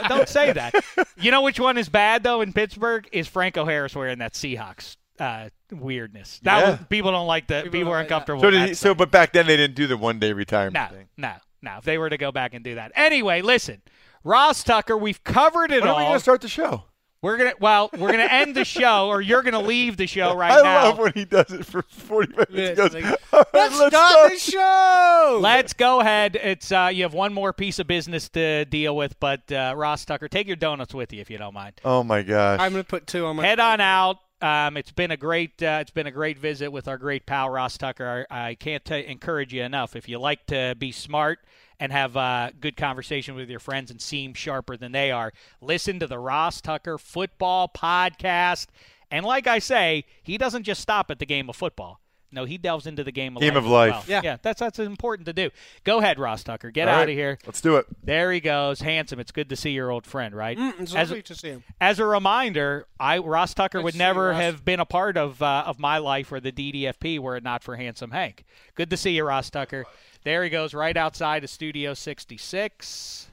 [0.07, 0.75] Don't say that.
[1.17, 4.97] You know which one is bad though in Pittsburgh is Franco Harris wearing that Seahawks
[5.20, 6.39] uh, weirdness.
[6.43, 6.70] That Yeah.
[6.72, 7.65] was, people don't like that.
[7.65, 8.13] People, don't are like that.
[8.15, 8.41] uncomfortable.
[8.41, 10.97] So did he, so, but back then they didn't do the one day retirement no,
[10.97, 11.07] thing.
[11.18, 11.78] no, no.
[11.80, 13.41] If they were to go back and do that, anyway.
[13.41, 13.82] Listen,
[14.24, 16.09] Ross Tucker, we've covered it When are we all.
[16.09, 16.84] going to start the show?
[17.24, 20.51] we're gonna well, we're gonna end the show, or you're gonna leave the show right
[20.51, 20.78] I now.
[20.78, 22.70] I love when he does it for 45 minutes.
[22.70, 25.39] He goes, like, "All right, Let's, let's start the show.
[25.41, 26.36] Let's go ahead.
[26.36, 30.05] It's uh, you have one more piece of business to deal with, but uh, Ross
[30.05, 31.74] Tucker, take your donuts with you if you don't mind.
[31.84, 32.59] Oh my gosh.
[32.59, 33.45] I'm gonna put two on my.
[33.47, 34.18] Head on out.
[34.41, 37.49] Um, it's been a great uh, it's been a great visit with our great pal
[37.49, 38.27] Ross Tucker.
[38.29, 39.95] I, I can't t- encourage you enough.
[39.95, 41.39] If you like to be smart
[41.79, 45.99] and have uh, good conversation with your friends and seem sharper than they are, listen
[45.99, 48.67] to the Ross Tucker Football Podcast.
[49.09, 51.99] And like I say, he doesn't just stop at the game of football.
[52.32, 53.63] No, he delves into the game of Game life.
[53.63, 53.91] of life.
[53.91, 54.03] well.
[54.07, 54.21] Yeah.
[54.23, 55.49] yeah, that's that's important to do.
[55.86, 56.71] Go ahead, Ross Tucker.
[56.71, 57.38] Get All out right, of here.
[57.45, 57.86] Let's do it.
[58.03, 59.19] There he goes, handsome.
[59.19, 60.57] It's good to see your old friend, right?
[60.57, 61.63] Mm, it's As- lovely to see him.
[61.80, 64.86] as a reminder, I Ross Tucker Good would to see you, never have been a
[64.86, 68.43] part of uh, of my life or the DDFP were it not for Handsome Hank.
[68.75, 69.86] Good to see you, Ross Tucker.
[70.23, 73.28] There he goes, right outside of Studio 66.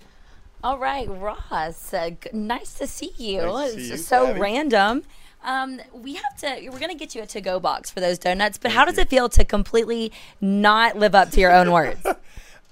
[0.62, 1.92] All right, Ross.
[1.92, 3.42] Uh, nice to see you.
[3.42, 4.40] Nice to see you, so Savvy.
[4.40, 5.02] random.
[5.44, 6.68] Um, we have to.
[6.70, 8.58] We're gonna get you a to-go box for those donuts.
[8.58, 12.04] But how does it feel to completely not live up to your own words?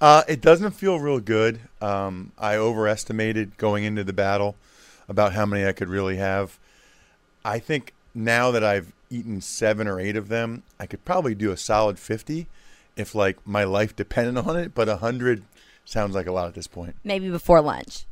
[0.01, 1.61] Uh, it doesn't feel real good.
[1.79, 4.57] Um, I overestimated going into the battle
[5.07, 6.59] about how many I could really have.
[7.45, 11.51] I think now that I've eaten seven or eight of them, I could probably do
[11.51, 12.47] a solid 50
[12.97, 14.75] if like my life depended on it.
[14.75, 15.43] But a 100
[15.85, 16.97] sounds like a lot at this point.
[17.05, 18.05] Maybe before lunch.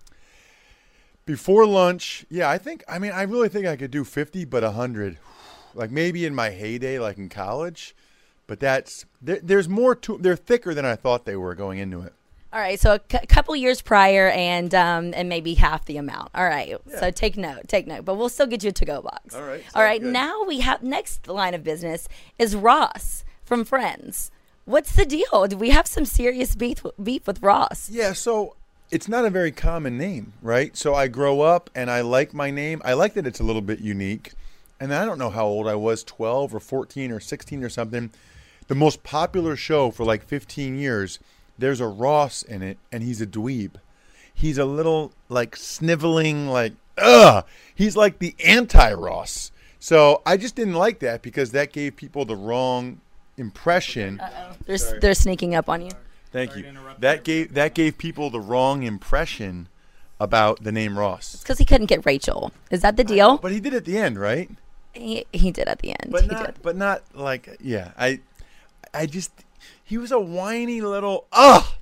[1.32, 4.64] Before lunch, yeah, I think, I mean, I really think I could do 50, but
[4.64, 5.18] 100,
[5.74, 7.96] like maybe in my heyday, like in college.
[8.48, 12.02] But that's, there, there's more to, they're thicker than I thought they were going into
[12.02, 12.14] it.
[12.52, 16.32] All right, so a c- couple years prior, and um, and maybe half the amount.
[16.36, 18.04] All right, so take note, take note.
[18.04, 19.34] But we'll still get you a to-go box.
[19.34, 20.02] All right, all right.
[20.02, 20.12] good.
[20.12, 24.32] Now we have next line of business is Ross from Friends.
[24.66, 25.48] What's the deal?
[25.48, 27.90] Do we have some serious beef beef with Ross?
[27.90, 28.58] Yeah, so
[28.92, 30.76] it's not a very common name, right?
[30.76, 32.82] So I grow up and I like my name.
[32.84, 34.34] I like that it's a little bit unique.
[34.80, 38.10] And I don't know how old I was 12 or 14 or 16 or something.
[38.68, 41.20] The most popular show for like 15 years,
[41.58, 43.74] there's a Ross in it, and he's a dweeb.
[44.34, 47.46] He's a little like sniveling, like, ugh.
[47.76, 49.52] He's like the anti Ross.
[49.80, 53.02] So I just didn't like that because that gave people the wrong
[53.38, 54.22] impression.
[54.66, 55.92] They're, s- they're sneaking up on you.
[56.32, 56.66] Thank you.
[57.00, 59.68] That gave that gave people the wrong impression
[60.20, 61.34] about the name Ross.
[61.34, 62.52] It's Because he couldn't get Rachel.
[62.70, 63.38] Is that the deal?
[63.38, 64.50] But he did at the end, right?
[64.94, 66.12] He, he did at the end.
[66.12, 66.62] But he not, did.
[66.62, 67.92] but not like yeah.
[67.98, 68.20] I,
[68.94, 69.32] I just
[69.84, 71.66] he was a whiny little ugh.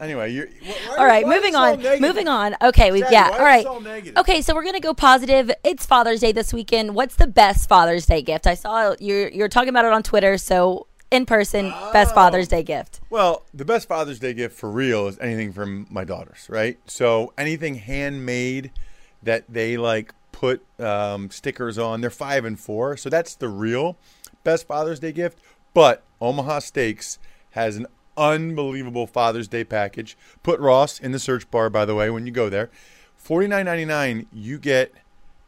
[0.00, 1.76] Anyway, you're why- All right, why are moving on.
[1.78, 2.00] negative?
[2.00, 2.56] Moving on.
[2.62, 3.30] Okay, we Daddy, yeah.
[3.30, 4.06] why All are you right.
[4.14, 4.20] so?
[4.20, 5.50] Okay, so we're gonna go positive.
[5.64, 6.94] It's Father's Day this weekend.
[6.94, 8.46] What's the best Father's Day gift?
[8.46, 10.36] I saw you're you're talking about it on Twitter.
[10.38, 13.00] So in person, best Father's Day gift.
[13.10, 16.78] Well, the best Father's Day gift for real is anything from my daughters, right?
[16.86, 18.72] So anything handmade
[19.22, 22.00] that they like put um, stickers on.
[22.00, 23.96] They're five and four, so that's the real
[24.44, 25.38] best Father's Day gift.
[25.74, 27.18] But Omaha Steaks
[27.50, 27.86] has an
[28.16, 30.16] unbelievable Father's Day package.
[30.42, 32.70] Put Ross in the search bar, by the way, when you go there.
[33.16, 34.92] Forty nine ninety nine, you get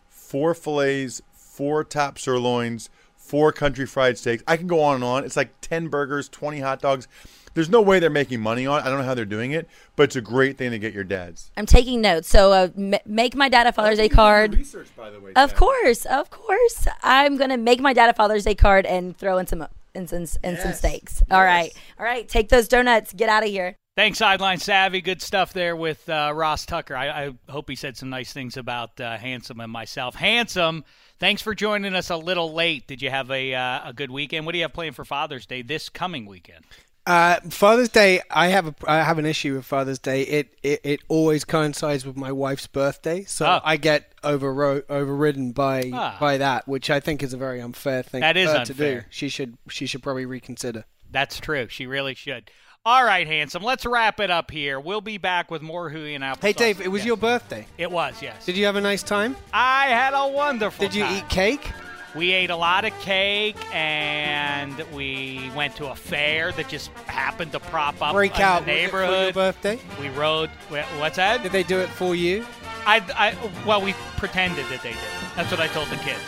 [0.08, 2.90] four fillets, four top sirloins,
[3.28, 4.42] four country fried steaks.
[4.46, 5.24] I can go on and on.
[5.24, 7.06] It's like 10 burgers, 20 hot dogs.
[7.54, 8.86] There's no way they're making money on it.
[8.86, 11.04] I don't know how they're doing it, but it's a great thing to get your
[11.04, 11.50] dads.
[11.56, 12.28] I'm taking notes.
[12.28, 14.54] So uh, m- make my dad a Father's Day card.
[14.54, 15.32] Research, by the way.
[15.34, 16.86] Of course, of course.
[17.02, 20.24] I'm gonna make my dad a Father's Day card and throw in some in some,
[20.44, 21.22] in some steaks.
[21.30, 22.28] All right, all right.
[22.28, 23.12] Take those donuts.
[23.12, 23.74] Get out of here.
[23.96, 25.00] Thanks, Sideline Savvy.
[25.00, 26.94] Good stuff there with uh, Ross Tucker.
[26.94, 30.14] I, I hope he said some nice things about uh, Handsome and myself.
[30.14, 30.84] Handsome,
[31.20, 32.86] thanks for joining us a little late.
[32.86, 34.46] Did you have a uh, a good weekend?
[34.46, 36.64] What do you have planned for Father's Day this coming weekend?
[37.06, 40.22] Uh, Father's Day, I have a I have an issue with Father's Day.
[40.22, 43.60] It it, it always coincides with my wife's birthday, so Oh.
[43.64, 46.16] I get overro- overridden by Ah.
[46.20, 48.20] by that, which I think is a very unfair thing.
[48.20, 48.84] That is for her to do.
[48.84, 49.06] unfair.
[49.10, 50.84] She should she should probably reconsider.
[51.10, 51.68] That's true.
[51.70, 52.50] She really should.
[52.88, 54.80] All right, Handsome, let's wrap it up here.
[54.80, 56.40] We'll be back with more Hooey and Apple.
[56.40, 57.66] Hey Dave, it was your birthday.
[57.76, 58.46] It was, yes.
[58.46, 59.36] Did you have a nice time?
[59.52, 61.18] I had a wonderful Did you time.
[61.18, 61.70] eat cake?
[62.16, 67.52] We ate a lot of cake and we went to a fair that just happened
[67.52, 69.78] to prop up Break in out the was it for your birthday.
[70.00, 70.48] We rode.
[70.96, 71.42] What's that?
[71.42, 72.46] Did they do it for you?
[72.86, 75.00] I, I, well, we pretended that they did.
[75.36, 76.22] That's what I told the kids.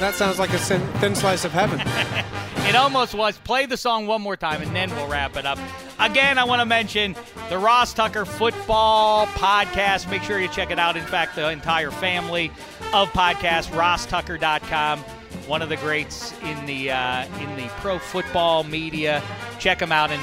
[0.00, 1.80] That sounds like a thin, slice of heaven.
[2.66, 3.38] It almost was.
[3.38, 5.56] Play the song one more time and then we'll wrap it up.
[6.00, 7.14] Again, I want to mention
[7.48, 10.10] the Ross Tucker Football Podcast.
[10.10, 10.96] Make sure you check it out.
[10.96, 12.50] In fact, the entire family
[12.92, 14.98] of podcasts, rosstucker.com.
[15.46, 19.22] One of the greats in the uh, in the pro football media.
[19.60, 20.20] Check him out, and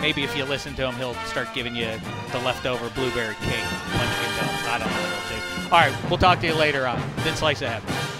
[0.00, 1.90] maybe if you listen to him, he'll start giving you
[2.30, 3.64] the leftover blueberry cake.
[4.68, 5.72] I don't know what.
[5.72, 7.02] All right, we'll talk to you later on.
[7.24, 8.19] Then slice of heaven.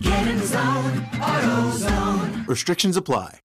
[0.00, 2.46] Get in zone, AutoZone.
[2.46, 3.34] Restrictions apply.